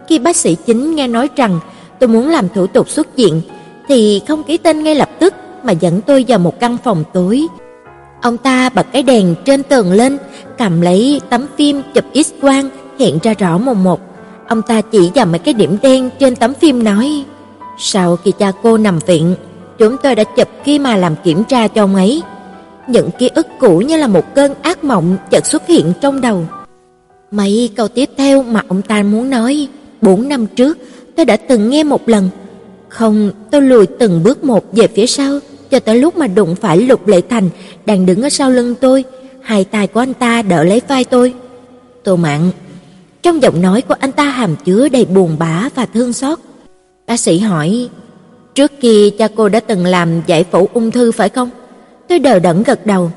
[0.09, 1.61] Khi bác sĩ chính nghe nói rằng
[1.99, 3.43] tôi muốn làm thủ tục xuất viện
[3.89, 7.47] thì không ký tên ngay lập tức mà dẫn tôi vào một căn phòng tối.
[8.27, 10.19] Ông ta bật cái đèn trên tường lên,
[10.59, 14.01] cầm lấy tấm phim chụp X quang hiện ra rõ một một.
[14.49, 17.25] Ông ta chỉ vào mấy cái điểm đen trên tấm phim nói:
[17.79, 19.35] "Sau khi cha cô nằm viện,
[19.79, 22.23] chúng tôi đã chụp khi mà làm kiểm tra cho ông ấy."
[22.87, 26.45] Những ký ức cũ như là một cơn ác mộng chợt xuất hiện trong đầu.
[27.31, 29.69] Mấy câu tiếp theo mà ông ta muốn nói,
[30.03, 30.79] bốn năm trước
[31.17, 32.29] tôi đã từng nghe một lần.
[32.89, 35.39] Không, tôi lùi từng bước một về phía sau,
[35.71, 37.49] cho tới lúc mà đụng phải Lục Lệ Thành
[37.87, 39.05] đang đứng ở sau lưng tôi,
[39.43, 41.35] hai tay của anh ta đỡ lấy vai tôi.
[42.05, 42.51] Tô Mạn,
[43.23, 46.39] trong giọng nói của anh ta hàm chứa đầy buồn bã và thương xót.
[47.07, 47.89] Bác sĩ hỏi,
[48.55, 51.51] trước kia cha cô đã từng làm giải phẫu ung thư phải không?
[52.09, 53.11] Tôi đờ đẫn gật đầu.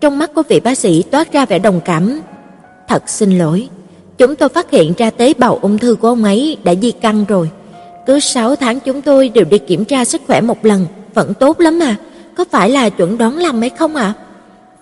[0.00, 2.20] Trong mắt của vị bác sĩ toát ra vẻ đồng cảm.
[2.88, 3.68] Thật xin lỗi,
[4.18, 7.24] chúng tôi phát hiện ra tế bào ung thư của ông ấy đã di căn
[7.28, 7.50] rồi.
[8.06, 11.60] Cứ 6 tháng chúng tôi đều đi kiểm tra sức khỏe một lần, vẫn tốt
[11.60, 11.96] lắm mà.
[12.34, 14.14] Có phải là chuẩn đoán lầm hay không ạ?
[14.16, 14.20] À?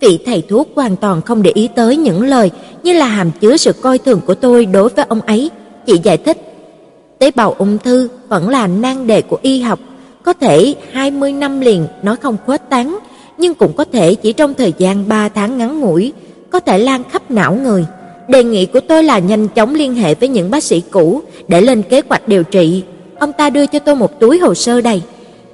[0.00, 2.50] Vị thầy thuốc hoàn toàn không để ý tới những lời
[2.82, 5.50] như là hàm chứa sự coi thường của tôi đối với ông ấy,
[5.86, 6.38] chị giải thích.
[7.18, 9.78] Tế bào ung thư vẫn là nan đề của y học,
[10.22, 12.98] có thể 20 năm liền nó không khuếch tán,
[13.38, 16.12] nhưng cũng có thể chỉ trong thời gian 3 tháng ngắn ngủi,
[16.50, 17.84] có thể lan khắp não người.
[18.28, 21.60] Đề nghị của tôi là nhanh chóng liên hệ với những bác sĩ cũ để
[21.60, 22.82] lên kế hoạch điều trị.
[23.18, 25.02] Ông ta đưa cho tôi một túi hồ sơ đầy.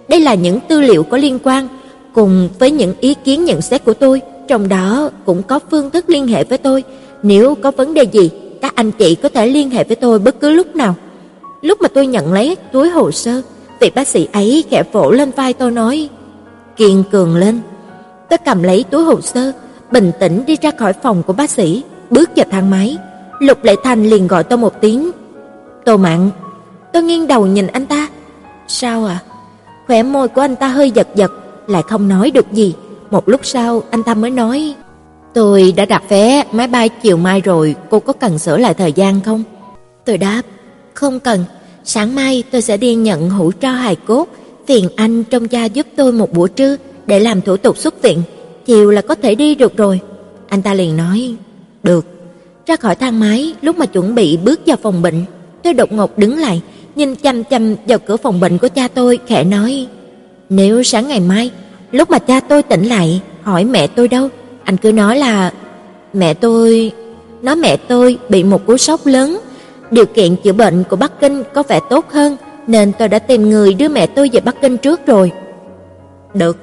[0.08, 1.68] Đây là những tư liệu có liên quan
[2.12, 6.04] cùng với những ý kiến nhận xét của tôi, trong đó cũng có phương thức
[6.08, 6.84] liên hệ với tôi.
[7.22, 8.30] Nếu có vấn đề gì,
[8.62, 10.94] các anh chị có thể liên hệ với tôi bất cứ lúc nào.
[11.62, 13.42] Lúc mà tôi nhận lấy túi hồ sơ,
[13.80, 16.08] vị bác sĩ ấy khẽ vỗ lên vai tôi nói:
[16.76, 17.60] "Kiên cường lên."
[18.30, 19.52] Tôi cầm lấy túi hồ sơ,
[19.92, 22.96] bình tĩnh đi ra khỏi phòng của bác sĩ, bước vào thang máy.
[23.38, 25.10] Lục Lệ Thành liền gọi tôi một tiếng.
[25.84, 26.30] "Tô Mạn."
[26.92, 28.08] Tôi nghiêng đầu nhìn anh ta.
[28.68, 29.18] "Sao à?"
[29.88, 31.32] Khóe môi của anh ta hơi giật giật,
[31.66, 32.74] lại không nói được gì.
[33.10, 34.74] Một lúc sau, anh ta mới nói:
[35.34, 38.92] "Tôi đã đặt vé máy bay chiều mai rồi, cô có cần sửa lại thời
[38.92, 39.42] gian không?"
[40.04, 40.42] Tôi đáp:
[40.94, 41.44] "Không cần,
[41.84, 44.28] sáng mai tôi sẽ đi nhận hũ tro hài cốt,
[44.66, 46.76] phiền anh trông cha giúp tôi một buổi trưa."
[47.06, 48.22] để làm thủ tục xuất viện,
[48.66, 50.00] chiều là có thể đi được rồi."
[50.48, 51.34] Anh ta liền nói,
[51.82, 52.06] "Được."
[52.66, 55.24] Ra khỏi thang máy, lúc mà chuẩn bị bước vào phòng bệnh,
[55.62, 56.62] tôi đột ngột đứng lại,
[56.98, 59.86] nhìn chằm chằm vào cửa phòng bệnh của cha tôi, khẽ nói,
[60.50, 61.50] "Nếu sáng ngày mai,
[61.92, 64.28] lúc mà cha tôi tỉnh lại, hỏi mẹ tôi đâu,
[64.64, 65.52] anh cứ nói là
[66.12, 66.92] mẹ tôi,
[67.42, 69.40] nói mẹ tôi bị một cú sốc lớn,
[69.90, 72.36] điều kiện chữa bệnh của Bắc Kinh có vẻ tốt hơn,
[72.66, 75.32] nên tôi đã tìm người đưa mẹ tôi về Bắc Kinh trước rồi."
[76.34, 76.56] Được,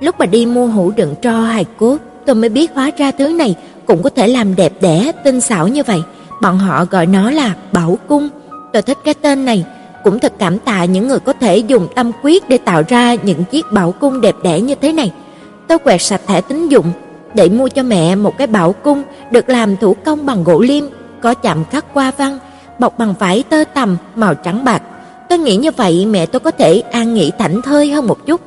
[0.00, 3.28] Lúc mà đi mua hũ đựng tro hài cốt, tôi mới biết hóa ra thứ
[3.28, 6.02] này cũng có thể làm đẹp đẽ, tinh xảo như vậy.
[6.42, 8.28] Bọn họ gọi nó là Bảo cung.
[8.74, 9.64] Tôi thích cái tên này,
[10.04, 13.44] cũng thật cảm tạ những người có thể dùng tâm quyết để tạo ra những
[13.44, 15.12] chiếc bảo cung đẹp đẽ như thế này.
[15.68, 16.92] Tôi quẹt sạch thẻ tín dụng
[17.34, 20.84] để mua cho mẹ một cái bảo cung được làm thủ công bằng gỗ liêm,
[21.22, 22.38] có chạm khắc hoa văn,
[22.78, 24.82] bọc bằng vải tơ tằm màu trắng bạc.
[25.28, 28.40] Tôi nghĩ như vậy mẹ tôi có thể an nghỉ thảnh thơi hơn một chút.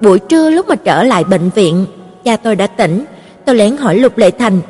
[0.00, 1.86] Buổi trưa lúc mà trở lại bệnh viện,
[2.24, 3.04] cha tôi đã tỉnh,
[3.44, 4.60] tôi lén hỏi Lục Lệ Thành,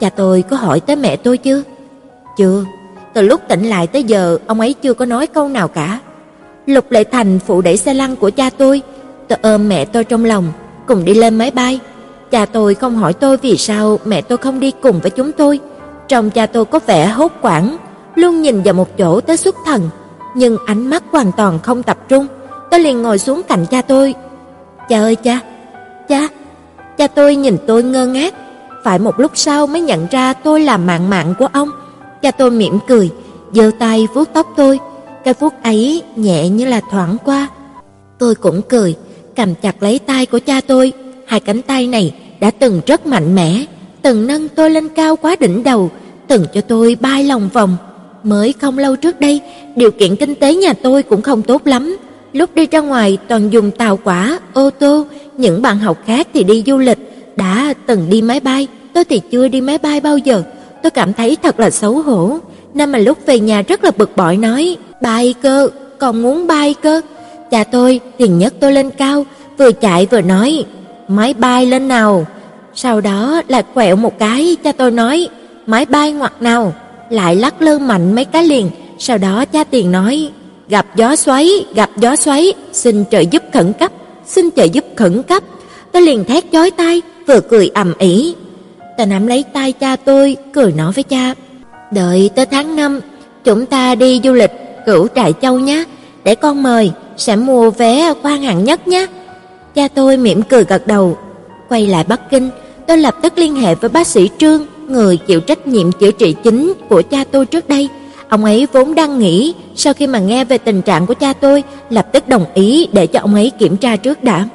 [0.00, 1.62] cha tôi có hỏi tới mẹ tôi chưa?
[2.38, 2.64] Chưa,
[3.14, 5.98] từ lúc tỉnh lại tới giờ ông ấy chưa có nói câu nào cả.
[6.66, 8.82] Lục Lệ Thành phụ đẩy xe lăn của cha tôi,
[9.28, 10.52] tôi ôm mẹ tôi trong lòng,
[10.86, 11.80] cùng đi lên máy bay.
[12.30, 15.60] Cha tôi không hỏi tôi vì sao mẹ tôi không đi cùng với chúng tôi.
[16.08, 17.76] Trong cha tôi có vẻ hốt quảng
[18.14, 19.90] luôn nhìn vào một chỗ tới xuất thần,
[20.34, 22.26] nhưng ánh mắt hoàn toàn không tập trung.
[22.70, 24.14] Tôi liền ngồi xuống cạnh cha tôi,
[24.90, 25.40] Cha ơi cha,
[26.08, 26.28] cha,
[26.98, 28.34] cha tôi nhìn tôi ngơ ngác,
[28.84, 31.68] phải một lúc sau mới nhận ra tôi là mạng mạng của ông.
[32.22, 33.10] Cha tôi mỉm cười,
[33.52, 34.78] giơ tay vuốt tóc tôi,
[35.24, 37.48] cái vuốt ấy nhẹ như là thoảng qua.
[38.18, 38.94] Tôi cũng cười,
[39.36, 40.92] cầm chặt lấy tay của cha tôi,
[41.26, 43.64] hai cánh tay này đã từng rất mạnh mẽ,
[44.02, 45.90] từng nâng tôi lên cao quá đỉnh đầu,
[46.28, 47.76] từng cho tôi bay lòng vòng.
[48.22, 49.40] Mới không lâu trước đây,
[49.76, 51.96] điều kiện kinh tế nhà tôi cũng không tốt lắm,
[52.32, 55.06] Lúc đi ra ngoài toàn dùng tàu quả, ô tô,
[55.36, 56.98] những bạn học khác thì đi du lịch,
[57.36, 60.42] đã từng đi máy bay, tôi thì chưa đi máy bay bao giờ.
[60.82, 62.38] Tôi cảm thấy thật là xấu hổ,
[62.74, 65.68] nên mà lúc về nhà rất là bực bội nói, bay cơ,
[65.98, 67.00] còn muốn bay cơ.
[67.50, 69.24] Cha tôi liền nhấc tôi lên cao,
[69.58, 70.64] vừa chạy vừa nói,
[71.08, 72.26] máy bay lên nào.
[72.74, 75.28] Sau đó lại quẹo một cái, cha tôi nói,
[75.66, 76.74] máy bay ngoặt nào.
[77.10, 80.30] Lại lắc lư mạnh mấy cái liền, sau đó cha tiền nói,
[80.68, 83.92] gặp gió xoáy, gặp gió xoáy, xin trợ giúp khẩn cấp,
[84.26, 85.42] xin trợ giúp khẩn cấp.
[85.92, 88.34] Tôi liền thét chói tai, vừa cười ầm ĩ.
[89.00, 91.34] Ta nắm lấy tay cha tôi, cười nói với cha:
[91.90, 93.00] "Đợi tới tháng 5,
[93.44, 94.50] chúng ta đi du lịch
[94.86, 95.84] Cửu Trại Châu nhé.
[96.24, 99.06] để con mời, sẽ mua vé quan hạng nhất nhé."
[99.74, 101.18] Cha tôi mỉm cười gật đầu.
[101.68, 102.50] Quay lại Bắc Kinh,
[102.86, 106.34] tôi lập tức liên hệ với bác sĩ Trương, người chịu trách nhiệm chữa trị
[106.42, 107.88] chính của cha tôi trước đây.
[108.28, 111.62] Ông ấy vốn đang nghĩ, sau khi mà nghe về tình trạng của cha tôi,
[111.90, 114.48] lập tức đồng ý để cho ông ấy kiểm tra trước đã.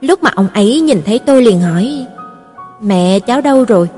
[0.00, 2.06] Lúc mà ông ấy nhìn thấy tôi liền hỏi:
[2.80, 3.88] "Mẹ cháu đâu rồi?"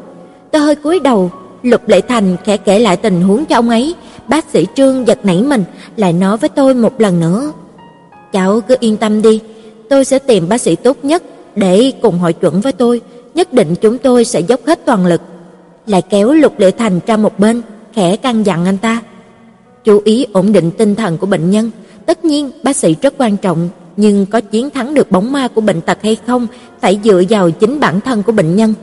[0.50, 1.30] Tôi hơi cúi đầu,
[1.62, 3.94] Lục Lệ Thành khẽ kể lại tình huống cho ông ấy.
[4.28, 5.64] Bác sĩ Trương giật nảy mình,
[5.96, 7.52] lại nói với tôi một lần nữa:
[8.32, 9.40] "Cháu cứ yên tâm đi,
[9.90, 11.22] tôi sẽ tìm bác sĩ tốt nhất
[11.56, 13.00] để cùng hội chuẩn với tôi,
[13.34, 15.20] nhất định chúng tôi sẽ dốc hết toàn lực."
[15.86, 17.62] Lại kéo Lục Lệ Thành ra một bên,
[17.94, 19.02] khẽ căn dặn anh ta:
[19.84, 21.70] "Chú ý ổn định tinh thần của bệnh nhân,
[22.06, 23.68] tất nhiên bác sĩ rất quan trọng,
[23.98, 26.46] nhưng có chiến thắng được bóng ma của bệnh tật hay không
[26.80, 28.74] phải dựa vào chính bản thân của bệnh nhân."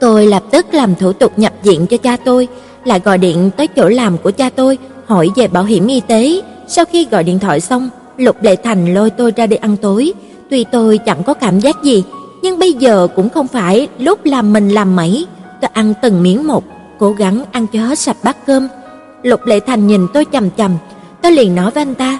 [0.00, 2.48] Tôi lập tức làm thủ tục nhập viện cho cha tôi,
[2.84, 6.42] lại gọi điện tới chỗ làm của cha tôi hỏi về bảo hiểm y tế.
[6.66, 10.12] Sau khi gọi điện thoại xong, Lục Lệ Thành lôi tôi ra đi ăn tối.
[10.50, 12.04] Tuy tôi chẳng có cảm giác gì,
[12.42, 15.26] nhưng bây giờ cũng không phải lúc làm mình làm mấy.
[15.60, 16.64] Tôi ăn từng miếng một,
[16.98, 18.68] cố gắng ăn cho hết sạch bát cơm.
[19.22, 20.72] Lục Lệ Thành nhìn tôi chằm chằm,
[21.22, 22.18] tôi liền nói với anh ta: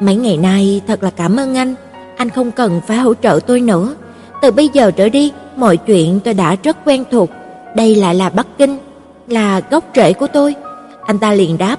[0.00, 1.74] "Mấy ngày nay thật là cảm ơn anh,
[2.16, 3.94] anh không cần phải hỗ trợ tôi nữa.
[4.42, 7.30] Từ bây giờ trở đi, mọi chuyện tôi đã rất quen thuộc,
[7.76, 8.78] đây lại là Bắc Kinh,
[9.28, 10.54] là gốc rễ của tôi."
[11.06, 11.76] Anh ta liền đáp: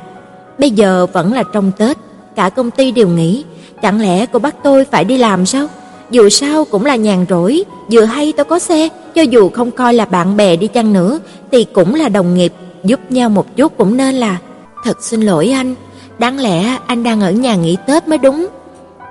[0.59, 1.97] "Bây giờ vẫn là trong Tết,
[2.35, 3.43] cả công ty đều nghỉ,
[3.81, 5.67] chẳng lẽ cô bắt tôi phải đi làm sao?
[6.11, 9.93] Dù sao cũng là nhàn rỗi, vừa hay tôi có xe, cho dù không coi
[9.93, 11.19] là bạn bè đi chăng nữa
[11.51, 12.53] thì cũng là đồng nghiệp,
[12.83, 14.37] giúp nhau một chút cũng nên là.
[14.83, 15.75] Thật xin lỗi anh,
[16.19, 18.47] đáng lẽ anh đang ở nhà nghỉ Tết mới đúng.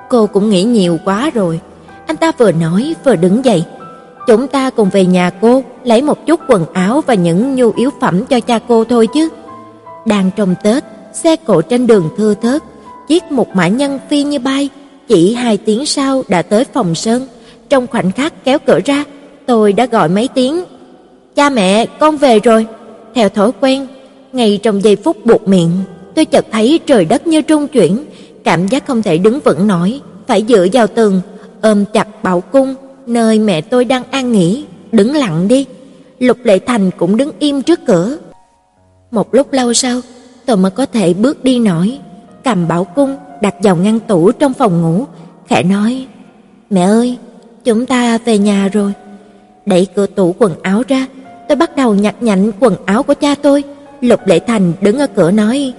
[0.08, 1.60] Cô cũng nghĩ nhiều quá rồi."
[2.06, 3.64] Anh ta vừa nói vừa đứng dậy.
[4.26, 7.90] Chúng ta cùng về nhà cô, lấy một chút quần áo và những nhu yếu
[8.00, 9.28] phẩm cho cha cô thôi chứ.
[10.06, 12.62] Đang trong Tết, xe cộ trên đường thưa thớt,
[13.08, 14.68] chiếc một mã nhân phi như bay,
[15.08, 17.26] chỉ hai tiếng sau đã tới phòng Sơn.
[17.68, 19.04] Trong khoảnh khắc kéo cửa ra,
[19.46, 20.64] tôi đã gọi mấy tiếng.
[21.34, 22.66] "Cha mẹ, con về rồi."
[23.14, 23.86] Theo thói quen,
[24.32, 25.70] ngay trong giây phút buộc miệng,
[26.16, 28.04] tôi chợt thấy trời đất như trung chuyển,
[28.44, 31.20] cảm giác không thể đứng vững nổi, phải dựa vào tường,
[31.60, 32.74] ôm chặt Bảo Cung,
[33.06, 35.66] nơi mẹ tôi đang an nghỉ, đứng lặng đi.
[36.18, 38.18] Lục Lệ Thành cũng đứng im trước cửa.
[39.10, 40.00] Một lúc lâu sau,
[40.46, 41.98] tôi mới có thể bước đi nổi,
[42.44, 45.04] cầm Bảo Cung đặt vào ngăn tủ trong phòng ngủ,
[45.48, 46.06] khẽ nói:
[46.70, 47.18] "Mẹ ơi,
[47.64, 48.92] chúng ta về nhà rồi."
[49.66, 51.06] Đẩy cửa tủ quần áo ra,
[51.48, 53.64] tôi bắt đầu nhặt nhạnh quần áo của cha tôi.
[54.00, 55.72] Lục Lệ Thành đứng ở cửa nói: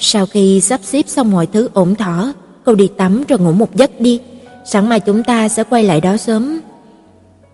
[0.00, 2.32] "Sau khi sắp xếp xong mọi thứ ổn thỏa,
[2.64, 4.20] cô đi tắm rồi ngủ một giấc đi,
[4.64, 6.60] sáng mai chúng ta sẽ quay lại đó sớm."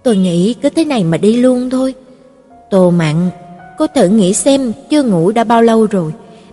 [0.04, 1.94] Tôi nghĩ cứ thế này mà đi luôn thôi.
[2.70, 3.30] Tô Mạn,
[3.78, 6.12] cô thử nghĩ xem, chưa ngủ đã bao lâu rồi.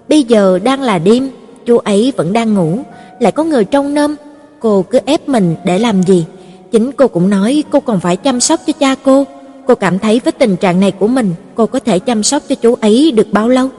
[0.09, 1.29] Bây giờ đang là đêm,
[1.65, 2.79] chú ấy vẫn đang ngủ,
[3.19, 4.15] lại có người trông nom,
[4.59, 6.25] cô cứ ép mình để làm gì?
[6.71, 9.23] Chính cô cũng nói cô còn phải chăm sóc cho cha cô.
[9.67, 12.55] Cô cảm thấy với tình trạng này của mình, cô có thể chăm sóc cho
[12.55, 13.69] chú ấy được bao lâu?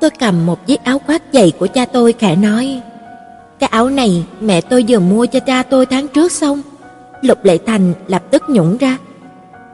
[0.00, 2.80] Tôi cầm một chiếc áo khoác dày của cha tôi khẽ nói:
[3.58, 6.62] "Cái áo này mẹ tôi vừa mua cho cha tôi tháng trước xong."
[7.22, 8.96] Lục Lệ Thành lập tức nhũng ra: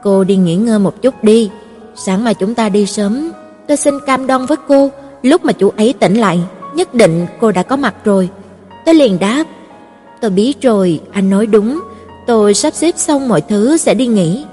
[0.03, 1.49] "Cô đi nghỉ ngơi một chút đi,
[1.95, 3.31] sáng mai chúng ta đi sớm,
[3.67, 6.39] tôi xin cam đoan với cô, lúc mà chú ấy tỉnh lại,
[6.75, 8.29] nhất định cô đã có mặt rồi."
[8.85, 9.43] Tôi liền đáp:
[10.21, 11.79] "Tôi biết rồi, anh nói đúng,
[12.27, 14.45] tôi sắp xếp xong mọi thứ sẽ đi nghỉ."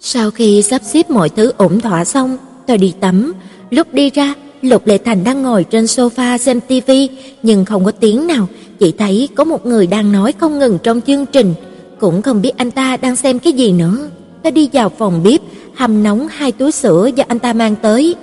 [0.00, 3.32] Sau khi sắp xếp mọi thứ ổn thỏa xong, tôi đi tắm,
[3.70, 4.34] lúc đi ra,
[4.64, 7.08] Lục Lệ Thành đang ngồi trên sofa xem tivi,
[7.42, 8.48] nhưng không có tiếng nào,
[8.78, 11.54] chỉ thấy có một người đang nói không ngừng trong chương trình,
[12.00, 14.08] cũng không biết anh ta đang xem cái gì nữa.
[14.42, 15.40] Ta đi vào phòng bếp,
[15.74, 18.14] hầm nóng hai túi sữa do anh ta mang tới.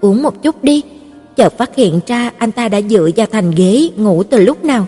[0.00, 0.82] Uống một chút đi.
[1.36, 4.86] Chợt phát hiện ra anh ta đã dựa vào thành ghế ngủ từ lúc nào.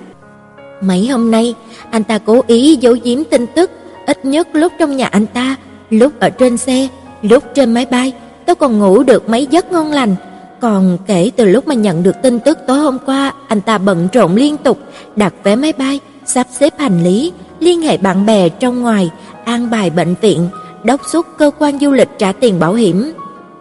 [0.82, 1.54] Mấy hôm nay,
[1.90, 3.70] anh ta cố ý giấu giếm tin tức,
[4.06, 5.56] ít nhất lúc trong nhà anh ta,
[5.90, 6.88] lúc ở trên xe,
[7.22, 8.12] lúc trên máy bay,
[8.46, 10.16] tôi còn ngủ được mấy giấc ngon lành.
[10.60, 14.08] Còn kể từ lúc mà nhận được tin tức tối hôm qua, anh ta bận
[14.12, 14.78] rộn liên tục,
[15.16, 19.10] đặt vé máy bay, sắp xếp hành lý, liên hệ bạn bè trong ngoài,
[19.44, 20.48] an bài bệnh viện,
[20.84, 23.12] đốc xúc cơ quan du lịch trả tiền bảo hiểm.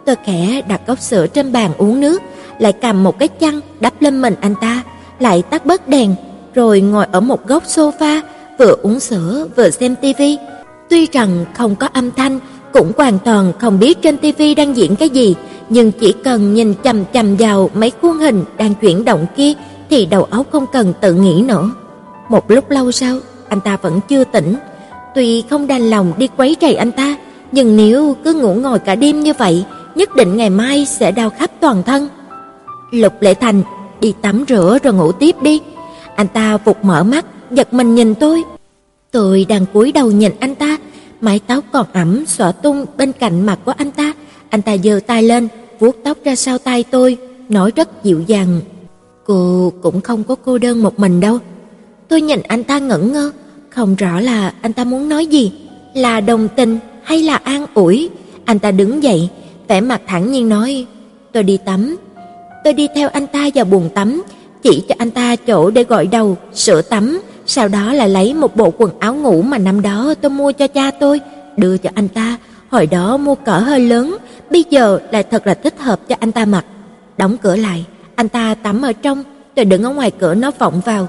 [0.06, 2.22] Tôi khẽ đặt cốc sữa trên bàn uống nước,
[2.60, 4.84] lại cầm một cái chăn đắp lên mình anh ta,
[5.20, 6.16] lại tắt bớt đèn,
[6.56, 8.22] rồi ngồi ở một góc sofa,
[8.60, 10.38] vừa uống sữa vừa xem tivi.
[10.89, 12.39] Tuy rằng không có âm thanh,
[12.78, 15.36] cũng hoàn toàn không biết trên tivi đang diễn cái gì,
[15.69, 19.53] nhưng chỉ cần nhìn chằm chằm vào mấy khuôn hình đang chuyển động kia
[19.89, 21.71] thì đầu óc không cần tự nghĩ nữa.
[22.30, 23.19] Một lúc lâu sau,
[23.49, 24.55] anh ta vẫn chưa tỉnh.
[25.15, 27.15] Tuy không đành lòng đi quấy rầy anh ta,
[27.51, 29.65] nhưng nếu cứ ngủ ngồi cả đêm như vậy,
[29.95, 32.07] nhất định ngày mai sẽ đau khắp toàn thân.
[32.91, 33.61] Lục Lệ Thành
[34.01, 35.61] đi tắm rửa rồi ngủ tiếp đi.
[36.15, 38.43] anh ta vụt mở mắt, giật mình nhìn tôi.
[39.11, 40.78] Tôi đang cúi đầu nhìn anh ta,
[41.22, 44.13] mái tóc còn ẩm xõa tung bên cạnh mặt của anh ta.
[44.49, 45.47] Anh ta giơ tay lên,
[45.80, 47.18] vuốt tóc ra sau tay tôi,
[47.49, 48.61] nói rất dịu dàng:
[49.26, 51.39] "Cô cũng không có cô đơn một mình đâu."
[52.07, 53.32] Tôi nhìn anh ta ngẩn ngơ,
[53.70, 55.51] không rõ là anh ta muốn nói gì,
[55.93, 58.09] là đồng tình hay là an ủi.
[58.45, 59.30] Anh ta đứng dậy,
[59.68, 60.86] vẻ mặt thản nhiên nói:
[61.32, 61.97] "Tôi đi tắm."
[62.63, 64.24] Tôi đi theo anh ta vào buồng tắm,
[64.61, 68.56] chỉ cho anh ta chỗ để gọi đầu, sửa tắm, sau đó là lấy một
[68.56, 71.22] bộ quần áo ngủ mà năm đó tôi mua cho cha tôi,
[71.58, 72.38] đưa cho anh ta.
[72.70, 74.18] Hồi đó mua cỡ hơi lớn,
[74.52, 76.66] bây giờ lại thật là thích hợp cho anh ta mặc.
[77.18, 77.86] Đóng cửa lại,
[78.16, 79.24] anh ta tắm ở trong,
[79.56, 81.08] tôi đứng ở ngoài cửa nó vọng vào.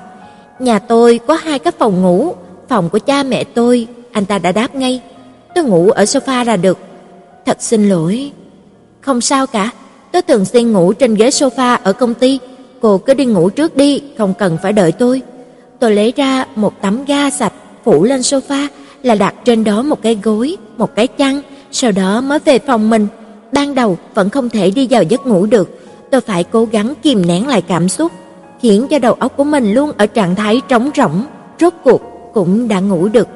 [0.58, 2.32] Nhà tôi có hai cái phòng ngủ,
[2.68, 5.00] phòng của cha mẹ tôi, anh ta đã đáp ngay.
[5.54, 6.78] Tôi ngủ ở sofa là được.
[7.46, 8.32] Thật xin lỗi.
[9.00, 9.70] Không sao cả,
[10.12, 12.38] tôi thường xuyên ngủ trên ghế sofa ở công ty,
[12.80, 15.22] cô cứ đi ngủ trước đi, không cần phải đợi tôi.
[15.78, 17.52] Tôi lấy ra một tấm ga sạch
[17.84, 18.68] phủ lên sofa,
[19.02, 21.40] là đặt trên đó một cái gối, một cái chăn,
[21.72, 23.06] sau đó mới về phòng mình.
[23.52, 27.26] Ban đầu vẫn không thể đi vào giấc ngủ được, tôi phải cố gắng kìm
[27.26, 28.12] nén lại cảm xúc,
[28.60, 31.24] khiến cho đầu óc của mình luôn ở trạng thái trống rỗng,
[31.60, 32.02] rốt cuộc
[32.34, 33.28] cũng đã ngủ được.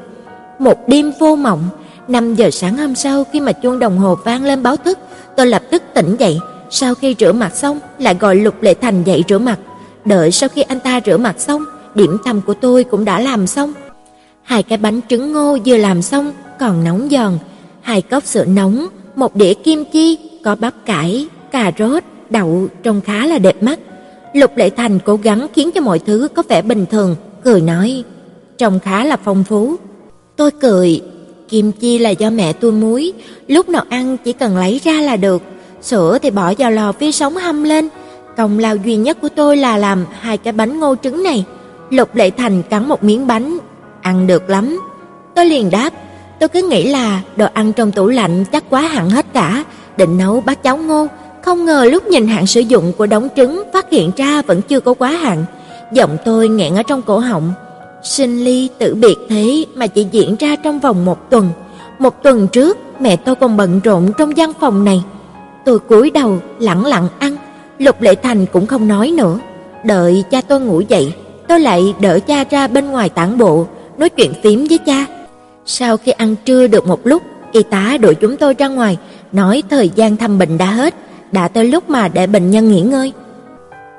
[0.59, 1.69] Một đêm vô mộng,
[2.09, 4.99] 5 giờ sáng hôm sau khi mà chuông đồng hồ vang lên báo thức,
[5.37, 6.39] tôi lập tức tỉnh dậy,
[6.71, 9.59] sau khi rửa mặt xong lại gọi Lục Lệ Thành dậy rửa mặt.
[10.05, 11.65] Đợi sau khi anh ta rửa mặt xong,
[11.95, 13.73] điểm tâm của tôi cũng đã làm xong.
[14.43, 17.39] Hai cái bánh trứng ngô vừa làm xong còn nóng giòn,
[17.81, 18.87] hai cốc sữa nóng,
[19.17, 23.79] một đĩa kim chi, có bắp cải, cà rốt, đậu trông khá là đẹp mắt.
[24.33, 28.05] Lục Lệ Thành cố gắng khiến cho mọi thứ có vẻ bình thường, cười nói,
[28.59, 29.77] trông khá là phong phú.
[30.37, 31.01] Tôi cười,
[31.49, 33.13] kim chi là do mẹ tôi muối,
[33.49, 35.43] lúc nào ăn chỉ cần lấy ra là được,
[35.83, 37.89] sữa thì bỏ vào lò vi sóng hâm lên.
[38.37, 41.45] Công lao duy nhất của tôi là làm hai cái bánh ngô trứng này.
[41.93, 43.59] Lục Lệ Thành cắn một miếng bánh,
[44.03, 44.81] ăn được lắm.
[45.35, 45.93] Tôi liền đáp,
[46.41, 49.65] tôi cứ nghĩ là đồ ăn trong tủ lạnh chắc quá hạn hết cả,
[49.97, 51.07] định nấu bát cháo ngô,
[51.43, 54.81] không ngờ lúc nhìn hạn sử dụng của đống trứng phát hiện ra vẫn chưa
[54.81, 55.45] có quá hạn.
[55.93, 57.53] Giọng tôi nghẹn ở trong cổ họng.
[58.03, 61.51] Sinh ly tử biệt thế mà chỉ diễn ra trong vòng một tuần.
[61.99, 65.05] Một tuần trước, mẹ tôi còn bận rộn trong gian phòng này.
[65.65, 67.37] Tôi cúi đầu lặng lặng ăn,
[67.79, 69.39] Lục Lệ Thành cũng không nói nữa.
[69.85, 71.15] Đợi cha tôi ngủ dậy,
[71.53, 73.67] tôi lại đỡ cha ra bên ngoài tản bộ,
[73.99, 75.07] nói chuyện phím với cha.
[75.67, 77.23] Sau khi ăn trưa được một lúc,
[77.53, 78.99] y tá đuổi chúng tôi ra ngoài,
[79.33, 80.95] nói thời gian thăm bệnh đã hết,
[81.33, 83.13] đã tới lúc mà để bệnh nhân nghỉ ngơi.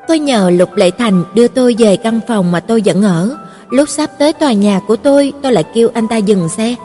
[0.08, 3.38] Tôi nhờ Lục Lệ Thành đưa tôi về căn phòng mà tôi vẫn ở.
[3.70, 6.76] Lúc sắp tới tòa nhà của tôi, tôi lại kêu anh ta dừng xe.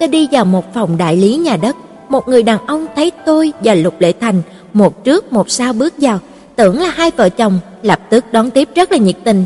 [0.00, 1.76] Tôi đi vào một phòng đại lý nhà đất,
[2.08, 5.94] một người đàn ông thấy tôi và Lục Lệ Thành một trước một sau bước
[5.98, 6.18] vào,
[6.56, 9.44] tưởng là hai vợ chồng, lập tức đón tiếp rất là nhiệt tình.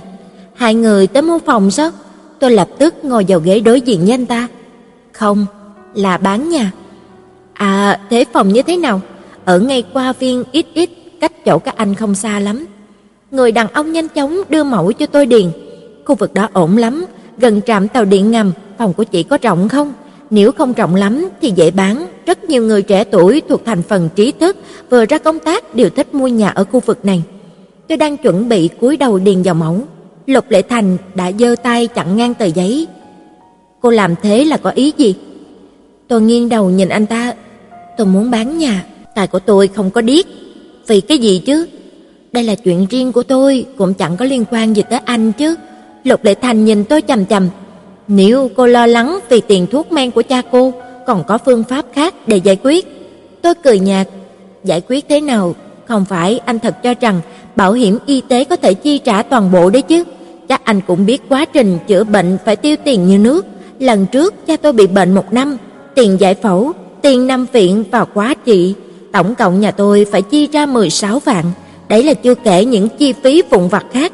[0.63, 1.91] Hai người tới mua phòng sao?
[2.39, 4.49] Tôi lập tức ngồi vào ghế đối diện với anh ta.
[5.13, 5.47] Không,
[5.95, 6.73] là bán nhà.
[7.55, 9.01] À, thế phòng như thế nào?
[9.45, 10.91] Ở ngay qua viên ít ít,
[11.21, 12.67] cách chỗ các anh không xa lắm.
[13.31, 15.51] Người đàn ông nhanh chóng đưa mẫu cho tôi điền.
[16.05, 17.05] Khu vực đó ổn lắm,
[17.39, 19.93] gần trạm tàu điện ngầm, phòng của chị có rộng không?
[20.31, 24.09] Nếu không rộng lắm thì dễ bán, rất nhiều người trẻ tuổi thuộc thành phần
[24.15, 24.57] trí thức
[24.91, 27.23] vừa ra công tác đều thích mua nhà ở khu vực này.
[27.89, 29.81] Tôi đang chuẩn bị cúi đầu điền vào mẫu,
[30.27, 32.87] Lục Lệ Thành đã giơ tay chặn ngang tờ giấy.
[33.81, 35.15] Cô làm thế là có ý gì?
[36.09, 37.35] Tôi nghiêng đầu nhìn anh ta,
[37.97, 40.27] tôi muốn bán nhà, tài của tôi không có điếc.
[40.87, 41.67] Vì cái gì chứ?
[42.33, 45.57] Đây là chuyện riêng của tôi, cũng chẳng có liên quan gì tới anh chứ.
[46.05, 47.49] Lục Lệ Thành nhìn tôi chầm chầm.
[48.09, 50.73] nếu cô lo lắng vì tiền thuốc men của cha cô,
[51.07, 52.87] còn có phương pháp khác để giải quyết.
[53.43, 54.09] Tôi cười nhạt,
[54.65, 55.55] giải quyết thế nào?
[55.85, 57.21] Không phải anh thật cho rằng
[57.57, 60.05] bảo hiểm y tế có thể chi trả toàn bộ đấy chứ.
[60.49, 63.47] Chắc anh cũng biết quá trình chữa bệnh phải tiêu tiền như nước.
[63.79, 65.57] Lần trước cha tôi bị bệnh một năm,
[65.95, 66.73] tiền giải phẫu,
[67.03, 68.75] tiền nằm viện và quá trị,
[69.13, 71.45] tổng cộng nhà tôi phải chi ra 16 vạn.
[71.89, 74.13] Đấy là chưa kể những chi phí vụn vặt khác,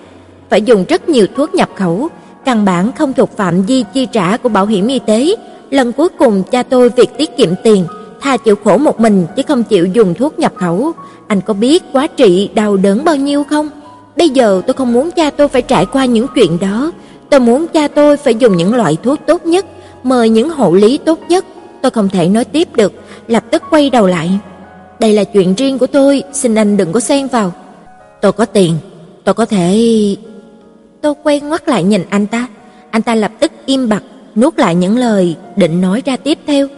[0.51, 2.09] phải dùng rất nhiều thuốc nhập khẩu,
[2.45, 5.35] căn bản không thuộc phạm vi chi trả của bảo hiểm y tế.
[5.71, 7.85] Lần cuối cùng cha tôi việc tiết kiệm tiền,
[8.21, 10.93] tha chịu khổ một mình chứ không chịu dùng thuốc nhập khẩu.
[11.27, 13.69] Anh có biết quá trị đau đớn bao nhiêu không?
[14.17, 16.93] Bây giờ tôi không muốn cha tôi phải trải qua những chuyện đó.
[17.31, 19.67] Tôi muốn cha tôi phải dùng những loại thuốc tốt nhất,
[20.03, 21.45] mời những hộ lý tốt nhất.
[21.83, 22.93] Tôi không thể nói tiếp được,
[23.29, 24.31] lập tức quay đầu lại.
[25.01, 27.53] Đây là chuyện riêng của tôi, xin anh đừng có xen vào.
[28.21, 28.75] Tôi có tiền,
[29.25, 29.77] tôi có thể
[31.01, 32.47] Tôi quay ngoắt lại nhìn anh ta,
[32.91, 34.03] anh ta lập tức im bặt,
[34.37, 36.69] nuốt lại những lời định nói ra tiếp theo.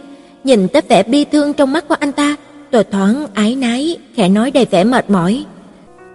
[0.43, 2.35] Nhìn tới vẻ bi thương trong mắt của anh ta,
[2.71, 5.45] tôi thoáng ái nái, khẽ nói đầy vẻ mệt mỏi.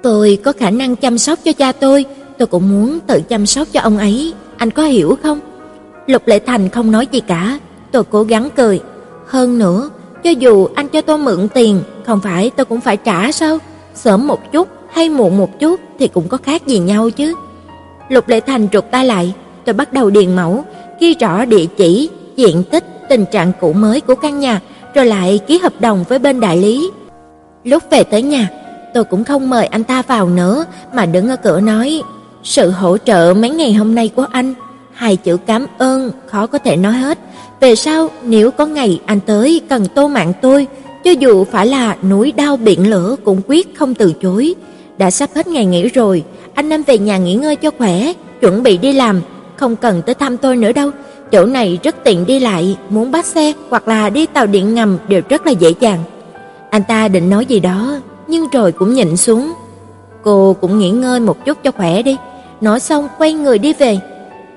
[0.03, 2.05] Tôi có khả năng chăm sóc cho cha tôi,
[2.39, 5.41] tôi cũng muốn tự chăm sóc cho ông ấy, anh có hiểu không?
[6.07, 7.59] Lục Lệ Thành không nói gì cả,
[7.93, 8.81] tôi cố gắng cười.
[9.27, 9.91] Hơn nữa,
[10.24, 13.59] cho dù anh cho tôi mượn tiền, không phải tôi cũng phải trả sao?
[13.95, 17.35] Sớm một chút hay muộn một chút thì cũng có khác gì nhau chứ.
[18.09, 20.64] Lục Lệ Thành trục tay lại, tôi bắt đầu điền mẫu,
[21.01, 24.61] ghi rõ địa chỉ, diện tích, tình trạng cũ mới của căn nhà,
[24.94, 26.90] rồi lại ký hợp đồng với bên đại lý.
[27.64, 28.48] Lúc về tới nhà,
[28.94, 32.02] tôi cũng không mời anh ta vào nữa mà đứng ở cửa nói:
[32.42, 34.54] "Sự hỗ trợ mấy ngày hôm nay của anh,
[34.92, 37.18] hai chữ cảm ơn khó có thể nói hết.
[37.61, 40.66] Về sau nếu có ngày anh tới cần tô mạng tôi,
[41.04, 44.54] cho dù phải là núi đao biển lửa cũng quyết không từ chối.
[44.98, 48.62] Đã sắp hết ngày nghỉ rồi, anh nên về nhà nghỉ ngơi cho khỏe, chuẩn
[48.62, 49.20] bị đi làm,
[49.57, 50.90] không cần tới thăm tôi nữa đâu.
[51.33, 54.99] Chỗ này rất tiện đi lại, muốn bắt xe hoặc là đi tàu điện ngầm
[55.09, 55.99] đều rất là dễ dàng."
[56.70, 59.53] Anh ta định nói gì đó, nhưng rồi cũng nhịn xuống.
[60.22, 62.16] Cô cũng nghỉ ngơi một chút cho khỏe đi.
[62.61, 63.99] Nói xong quay người đi về.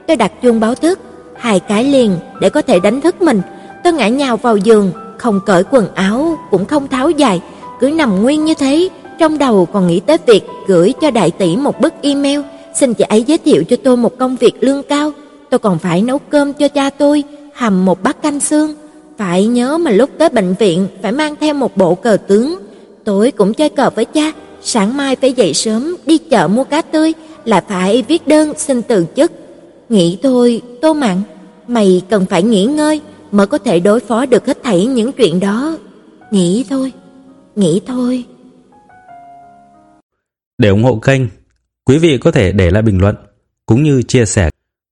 [0.07, 0.99] Tôi đặt chuông báo thức,
[1.35, 3.41] hai cái liền để có thể đánh thức mình.
[3.83, 7.41] Tôi ngã nhào vào giường, không cởi quần áo, cũng không tháo giày,
[7.79, 8.89] cứ nằm nguyên như thế,
[9.19, 12.41] trong đầu còn nghĩ tới việc gửi cho đại tỷ một bức email,
[12.75, 15.11] xin chị ấy giới thiệu cho tôi một công việc lương cao.
[15.49, 17.23] Tôi còn phải nấu cơm cho cha tôi,
[17.53, 18.73] hầm một bát canh xương,
[19.17, 22.59] phải nhớ mà lúc tới bệnh viện phải mang theo một bộ cờ tướng,
[23.03, 24.31] tối cũng chơi cờ với cha,
[24.61, 27.13] sáng mai phải dậy sớm đi chợ mua cá tươi,
[27.45, 29.31] là phải viết đơn xin từ chức.
[29.89, 31.21] Nghĩ thôi, Tô Mạn,
[31.67, 35.39] mày cần phải nghỉ ngơi mới có thể đối phó được hết thảy những chuyện
[35.39, 35.77] đó.
[36.31, 36.91] Nghĩ thôi,
[37.55, 38.23] nghĩ thôi.
[40.57, 41.21] Để ủng hộ kênh,
[41.85, 43.15] quý vị có thể để lại bình luận
[43.65, 44.49] cũng như chia sẻ